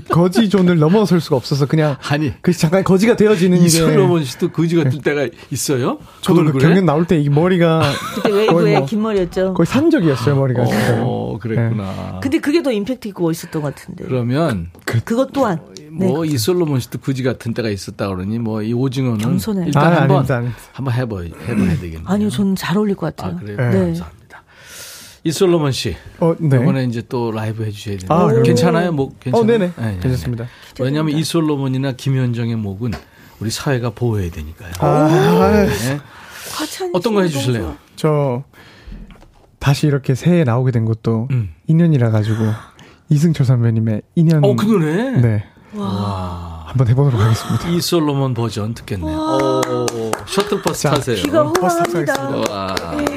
[0.14, 4.74] 거지 존을 넘어설 수가 없어서 그냥 아니 그 잠깐 거지가 되어지는 게 이솔로몬 씨도 거지
[4.76, 5.98] 같을 때가 있어요?
[6.22, 6.68] 저도 그 얼굴에?
[6.68, 7.82] 경연 나올 때 이 머리가
[8.14, 9.54] 그때 거의 웨이브에 뭐- 긴 머리였죠.
[9.54, 10.62] 거의 산적이었어요 머리가.
[11.02, 12.20] 어, 그랬구나.
[12.22, 14.04] 근데 그게 더 임팩트 있고 멋있었던 것 같은데.
[14.04, 15.60] 그러면 그 것 또한.
[15.76, 16.06] 네.
[16.06, 19.66] 뭐 이솔로몬 씨도 거지 같은 때가 있었다 그러니 뭐 이 오징어는 겸손해.
[19.66, 20.26] 일단 아, 한번.
[20.72, 22.04] 한번 해봐 해봐야 되겠네요.
[22.06, 23.36] 아니요, 저는 잘 어울릴 것 같아요.
[23.36, 23.56] 아 그래요.
[23.56, 23.62] 네.
[23.64, 24.21] 감사합니다.
[25.24, 26.56] 이솔로몬 씨 어, 네.
[26.56, 28.42] 이번에 이제 또 라이브 해주셔야 되는데 아, 그래요?
[28.42, 28.92] 괜찮아요?
[28.92, 29.42] 뭐 괜찮아요?
[29.42, 29.72] 어, 네네.
[29.76, 30.44] 네, 네, 괜찮습니다.
[30.44, 30.82] 네.
[30.84, 32.92] 왜냐하면 이솔로몬이나 김현정의 목은
[33.40, 34.72] 우리 사회가 보호해야 되니까요.
[34.80, 35.98] 아, 네.
[36.56, 37.76] 과찬 어떤 거 해주실래요?
[37.96, 38.42] 저
[39.58, 41.54] 다시 이렇게 새해 나오게 된 것도 음.
[41.68, 42.38] 인연이라 가지고
[43.08, 44.44] 이승철 선배님의 인연.
[44.44, 45.10] 어, 그 노래.
[45.20, 45.44] 네.
[45.74, 46.64] 와.
[46.66, 47.68] 한번 해보도록 하겠습니다.
[47.68, 49.14] 이솔로몬 버전 듣겠네요.
[49.16, 51.16] 오, 셔틀버스 자, 타세요.
[51.16, 53.11] 귀가 버스 호강합니다.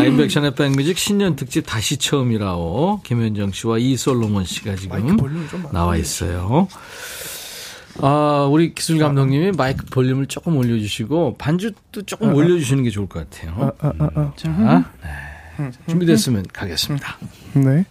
[0.00, 3.02] 자, 인백션의 백뮤직 신년 특집 다시 처음이라오.
[3.02, 5.18] 김현정 씨와 이솔로몬 씨가 지금
[5.72, 6.68] 나와 있어요.
[8.00, 13.72] 아, 우리 기술 감독님이 마이크 볼륨을 조금 올려주시고 반주도 조금 올려주시는 게 좋을 것 같아요.
[13.78, 14.32] 아, 아, 아.
[14.36, 14.90] 자,
[15.58, 15.70] 네.
[15.86, 17.18] 준비됐으면 가겠습니다.
[17.54, 17.84] 네.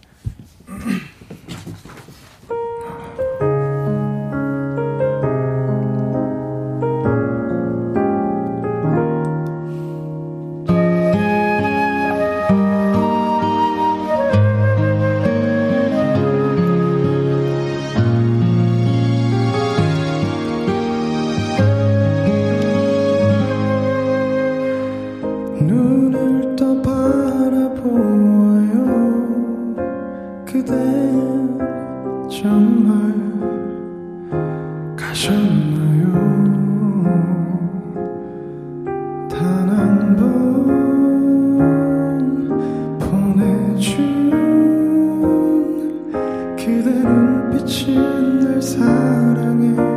[49.40, 49.89] 사랑했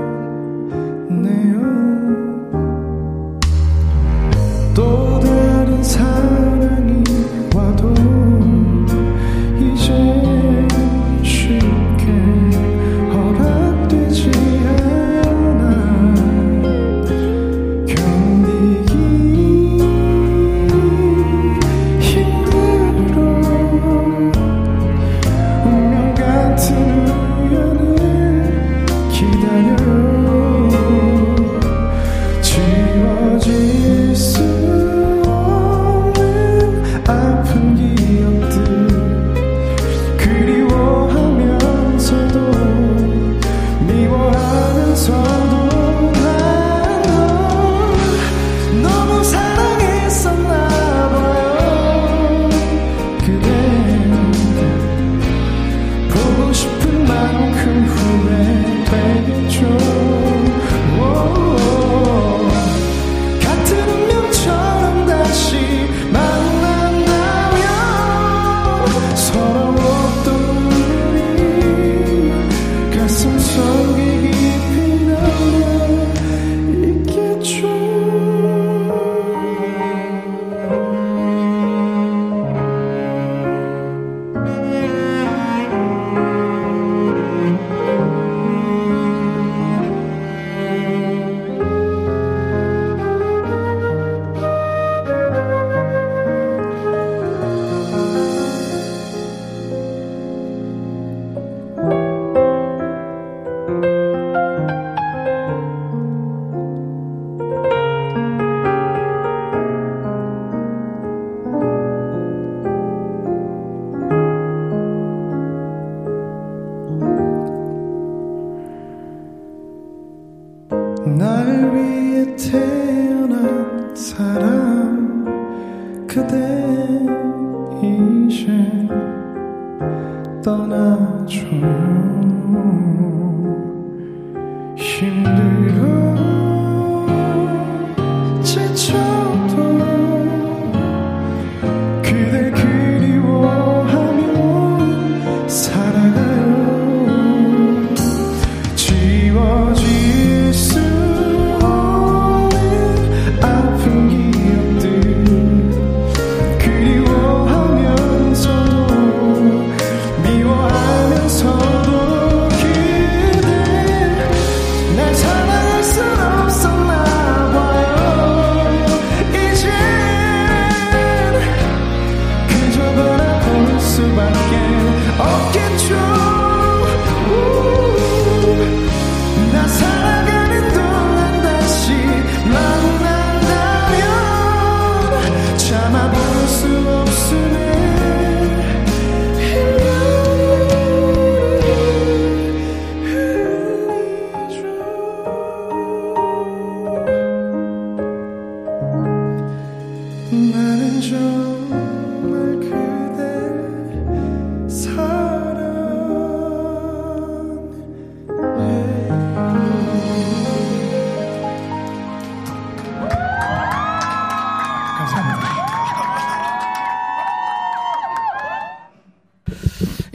[130.43, 132.03] 떠나줘요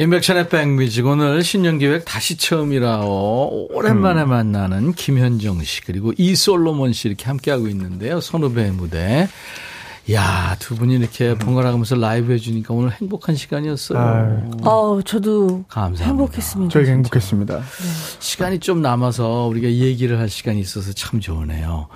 [0.08, 1.06] 인백션의 백뮤직.
[1.06, 3.68] 오늘 신년기획 다시 처음이라오.
[3.72, 8.22] 오랜만에 만나는 김현정 씨 그리고 이솔로몬 씨 이렇게 함께하고 있는데요.
[8.22, 9.28] 선후배의 무대.
[10.10, 14.50] 야 두 분이 이렇게 번갈아 가면서 라이브 해주니까 오늘 행복한 시간이었어요.
[14.64, 16.06] 어, 저도 감사합니다.
[16.06, 16.72] 행복했습니다.
[16.72, 17.62] 저희가 행복했습니다.
[18.20, 21.90] 시간이 좀 남아서 우리가 얘기를 할 시간이 있어서 참 좋으네요.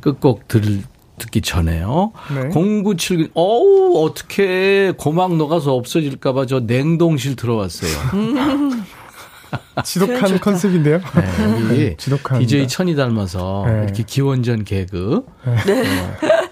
[0.00, 0.84] 끝곡 들
[1.18, 2.12] 듣기 전에요.
[2.34, 2.48] 네.
[2.50, 7.90] 0979, 어우, 어떻게 고막 녹아서 없어질까봐 저 냉동실 들어왔어요.
[9.84, 10.98] 지독한 컨셉인데요.
[10.98, 12.46] 네, 여기 지독합니다.
[12.46, 13.84] DJ 천이 닮아서 네.
[13.84, 15.56] 이렇게 기원전 개그, 어,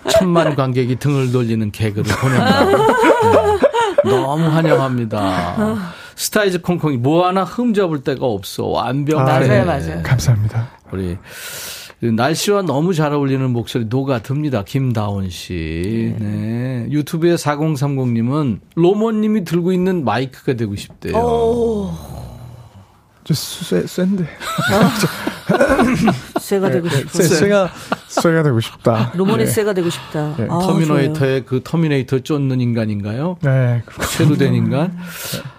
[0.09, 2.65] 천만 관객이 등을 돌리는 개그를 보낸다.
[2.65, 2.73] 네.
[4.05, 5.95] 너무 환영합니다.
[6.15, 8.65] 스타이즈 콩콩이 뭐 하나 흠 잡을 데가 없어.
[8.67, 9.23] 완벽해.
[9.23, 10.03] 맞아요, 맞아요.
[10.03, 10.69] 감사합니다.
[10.93, 11.21] 우리 그
[12.01, 14.65] 날씨와 너무 잘 어울리는 목소리 녹아듭니다.
[14.65, 16.15] 김다원 씨.
[16.19, 16.87] 네.
[16.91, 21.15] 유튜브에 4030님은 로모님이 들고 있는 마이크가 되고 싶대요.
[23.25, 24.27] 저 쇠, 쇠인데.
[26.41, 27.09] 쇠가 되고 싶어.
[27.09, 27.71] 쇠, 쇠가,
[28.09, 29.13] 쇠가 되고 싶다.
[29.17, 29.53] 로몬의 네.
[29.53, 30.37] 쇠가 되고 싶다.
[30.37, 30.47] 네.
[30.49, 33.39] 아, 터미네이터의 그 터미네이터 쫓는 인간인가요?
[33.43, 34.07] 네, 그렇군요.
[34.07, 34.97] 쇠도된 인간.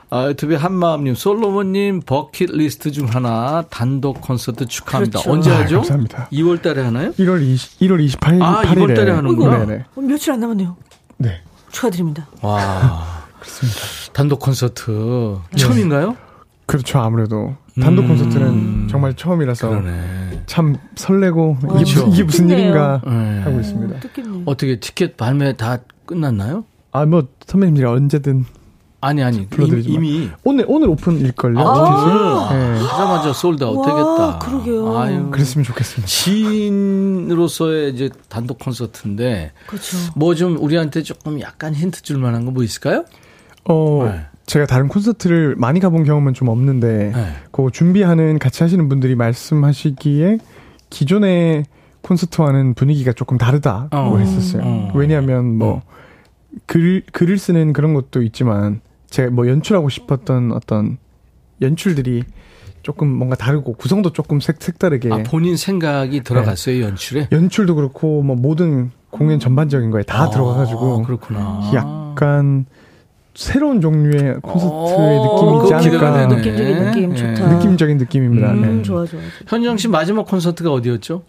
[0.09, 5.19] 아, 유튜브에 한마음님, 솔로몬님 버킷 리스트 중 하나 단독 콘서트 축하합니다.
[5.19, 5.31] 그렇죠.
[5.31, 5.77] 언제 아, 하죠?
[5.77, 6.29] 감사합니다.
[6.31, 7.11] 2월 달에 하나요?
[7.13, 8.41] 1월 20, 1월 28일.
[8.41, 8.71] 아, 8일에.
[8.71, 9.65] 이번 달에 하는구나.
[9.65, 9.85] 네네.
[9.95, 10.77] 어, 며칠 안 남았네요.
[11.17, 11.41] 네.
[11.71, 12.27] 축하드립니다.
[12.41, 13.05] 와.
[13.39, 13.79] 그렇습니다.
[14.13, 15.37] 단독 콘서트.
[15.57, 16.15] 처음인가요?
[16.65, 16.99] 그렇죠.
[16.99, 17.55] 아무래도.
[17.81, 18.07] 단독 음.
[18.09, 20.43] 콘서트는 정말 처음이라서 그러네.
[20.47, 22.05] 참 설레고 이게, 그렇죠.
[22.07, 22.49] 무슨, 이게 무슨.
[22.49, 23.39] 일인가 네.
[23.41, 23.99] 하고 있습니다.
[23.99, 24.43] 뜻깊네.
[24.45, 26.63] 어떻게 티켓 발매 다 끝났나요?
[26.91, 28.45] 아, 뭐 선배님들이 언제든
[29.07, 29.47] 아니, 아니.
[29.47, 29.95] 불러드리지만.
[30.03, 30.29] 이미.
[30.43, 31.59] 오늘 오늘 오픈일 걸요.
[31.59, 32.79] 아, 네.
[32.79, 34.39] 하자마자 솔드아웃 와, 되겠다.
[34.39, 34.97] 그러게요.
[34.97, 35.29] 아유.
[35.31, 36.07] 그랬으면 좋겠습니다.
[36.07, 39.97] 지인으로서의 이제 단독 콘서트인데 그렇죠.
[40.15, 43.05] 뭐 좀 우리한테 조금 약간 힌트 줄 만한 거 뭐 있을까요?
[43.65, 44.21] 어, 네.
[44.45, 47.33] 제가 다른 콘서트를 많이 가본 경험은 좀 없는데, 네.
[47.51, 50.37] 그 준비하는 같이 하시는 분들이 말씀하시기에
[50.89, 51.65] 기존의
[52.01, 54.17] 콘서트와는 분위기가 조금 다르다고 어.
[54.17, 54.61] 했었어요.
[54.65, 54.91] 어.
[54.95, 55.81] 왜냐하면 뭐
[56.65, 58.79] 글, 글을 쓰는 그런 것도 있지만
[59.09, 60.97] 제가 뭐 연출하고 싶었던 어떤
[61.61, 62.23] 연출들이
[62.83, 67.27] 조금 뭔가 다르고 구성도 조금 색, 색다르게 아, 본인 생각이 들어갔어요, 연출에?
[67.31, 71.71] 연출도 그렇고 뭐 모든 공연 전반적인 거에 다 아, 들어가가지고 그렇구나.
[71.73, 72.65] 약간
[73.33, 76.27] 새로운 종류의 콘서트의 어, 느낌이지 않을까.
[76.27, 77.15] 느낌적인 느낌 네.
[77.35, 77.55] 좋다.
[77.55, 78.51] 느낌적인 느낌입니다.
[78.51, 78.81] 음, 네.
[78.83, 79.19] 좋아, 좋아.
[79.47, 81.23] 현정 씨 마지막 콘서트가 어디였죠?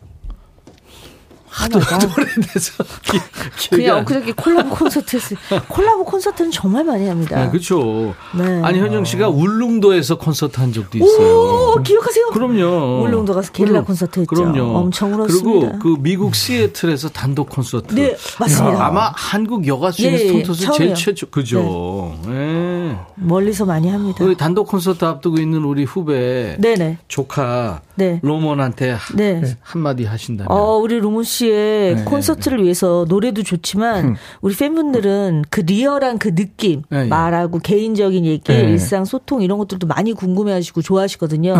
[1.51, 2.13] 하도 하나가.
[2.13, 2.85] 오래돼서
[3.71, 5.39] 그냥 안 엊그저께 콜라보 콘서트 했어요.
[5.69, 7.43] 콜라보 콘서트는 정말 많이 합니다.
[7.45, 8.15] 네, 그렇죠.
[8.37, 8.61] 네.
[8.63, 11.73] 아니 현정 씨가 울릉도에서 콘서트 한 적도 있어요.
[11.77, 12.27] 오, 기억하세요?
[12.29, 13.03] 그럼요.
[13.05, 14.35] 울릉도 가서 게릴라 그럼- 콘서트 했죠.
[14.35, 14.77] 그럼요.
[14.79, 15.49] 엄청 울었습니다.
[15.73, 17.95] 그리고 그 미국 시애틀에서 단독 콘서트.
[17.95, 18.87] 네, 맞습니다.
[18.87, 20.95] 아마 한국 여가 중에서 예, 예, 통틀어서 제일.
[20.95, 22.15] 최초 그죠.
[22.29, 22.78] 예.
[22.89, 22.97] 네.
[23.15, 24.25] 멀리서 많이 합니다.
[24.25, 26.99] 그 단독 콘서트 앞두고 있는 우리 후배 네네.
[27.09, 28.21] 조카 네.
[28.23, 29.43] 로몬한테 네.
[29.61, 30.51] 한마디 하신다면.
[30.51, 32.05] 어, 우리 루문 씨의 네.
[32.05, 37.09] 콘서트를 위해서 노래도 좋지만 우리 팬분들은 그 리얼한 그 느낌, 네, 네.
[37.09, 38.61] 말하고 개인적인 얘기, 네.
[38.61, 41.55] 일상 소통 이런 것들도 많이 궁금해 하시고 좋아하시거든요.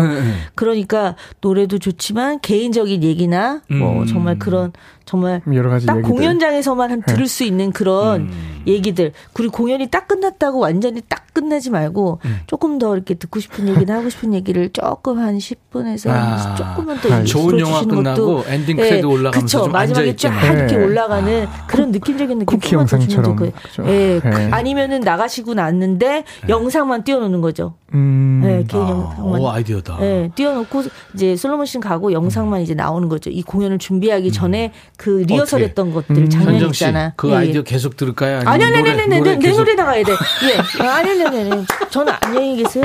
[0.55, 4.05] 그러니까 노래도 좋지만 개인적인 얘기나 뭐 음.
[4.05, 4.71] 정말 그런
[5.09, 6.13] 정말 여러 가지 딱 얘기들.
[6.15, 8.61] 공연장에서만 한 들을 수 있는 그런 음.
[8.67, 9.11] 얘기들.
[9.33, 12.39] 그리고 공연이 딱 끝났다고 완전히 딱 끝내지 말고 음.
[12.45, 16.53] 조금 더 이렇게 듣고 싶은 얘기나 하고 싶은 얘기를 조금 한 10분에서 아.
[16.53, 19.63] 조금만 더 아, 좋은 영화 끝나고 엔딩 예, 크레딧 올라가면서 그쵸.
[19.63, 20.15] 좀 마지막에.
[20.15, 20.83] 쫙 이렇게 네.
[20.85, 23.35] 올라가는 그런 느낌적인 느낌 쿠키 영상처럼.
[23.35, 23.51] 거예요.
[23.85, 24.29] 예, 네.
[24.29, 27.73] 그- 아니면은 나가시고 났는데 영상만 띄워놓는 거죠.
[27.95, 28.41] 음.
[28.45, 29.41] 예, 개인 아, 영상만.
[29.41, 29.97] 오, 아이디어다.
[30.01, 30.83] 예, 띄워놓고
[31.15, 33.29] 이제 솔로몬 씨는 가고 영상만 이제 나오는 거죠.
[33.31, 37.13] 이 공연을 준비하기 전에 그 리허설 했던 것들 장면 현정 씨, 있잖아.
[37.15, 37.35] 그 예, 예.
[37.37, 38.41] 아이디어 계속 들을까요?
[38.45, 40.11] 아니, 아니, 아니, 아니, 노래 내, 노래 나가야 돼.
[40.11, 40.83] 예.
[40.85, 41.65] 아, 아니, 아니, 아니, 아니.
[41.89, 42.83] 저는 안녕히 계세요.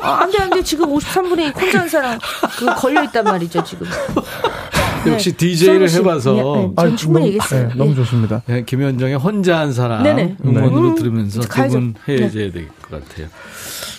[0.00, 0.62] 아, 안 돼, 안 돼.
[0.62, 2.18] 지금 53분에 혼자 한 사람,
[2.56, 3.84] 그 걸려있단 말이죠, 지금.
[5.08, 5.36] 역시 네.
[5.36, 5.90] DJ를.
[5.90, 6.70] 해봐서 예, 예.
[6.76, 7.68] 아, 전 충분히 얘기했어요.
[7.68, 7.94] 네, 너무 예.
[7.96, 8.42] 좋습니다.
[8.46, 10.36] 네, 김현정의 혼자 한 사람 네네.
[10.44, 11.78] 음원으로 음, 들으면서 두 가야죠.
[11.80, 13.26] 분 헤어져야 될 것 같아요.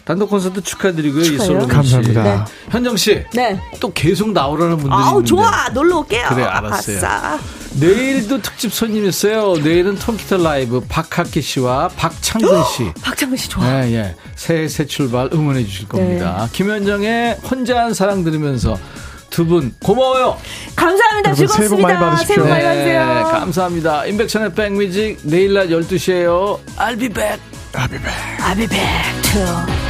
[0.08, 1.24] 단독 콘서트 축하드리고요.
[1.26, 1.38] 씨.
[1.38, 2.24] 감사합니다.
[2.24, 2.40] 네.
[2.70, 3.60] 현정 씨, 네.
[3.82, 5.28] 또 계속 나오라는 분들이 아우, 있는데.
[5.28, 5.68] 좋아.
[5.74, 6.28] 놀러 올게요.
[6.30, 6.98] 그래, 알았어요.
[6.98, 7.40] 아싸.
[7.74, 9.56] 내일도 특집 손님 있어요.
[9.62, 12.94] 내일은 통기타 라이브 박학기 씨와 박창근 씨.
[13.04, 13.86] 박창근 씨 좋아.
[13.86, 14.16] 예, 예.
[14.36, 16.38] 새해 새 출발 응원해 주실 겁니다.
[16.44, 16.48] 네.
[16.54, 18.80] 김현정의 혼자 한 사랑 들으면서
[19.30, 20.38] 두분 고마워요.
[20.78, 21.32] 감사합니다.
[21.32, 21.88] 여러분, 새해 복 즐겁습니다.
[21.88, 22.36] 많이 받으십시오.
[22.36, 23.40] 새해 복 많이 네, 받으세요.
[23.40, 24.06] 감사합니다.
[24.06, 26.60] 인백션의 백뮤직 내일 낮 12시에요.
[26.78, 27.42] I'll be back.
[27.74, 27.90] I'll
[28.56, 29.87] be back to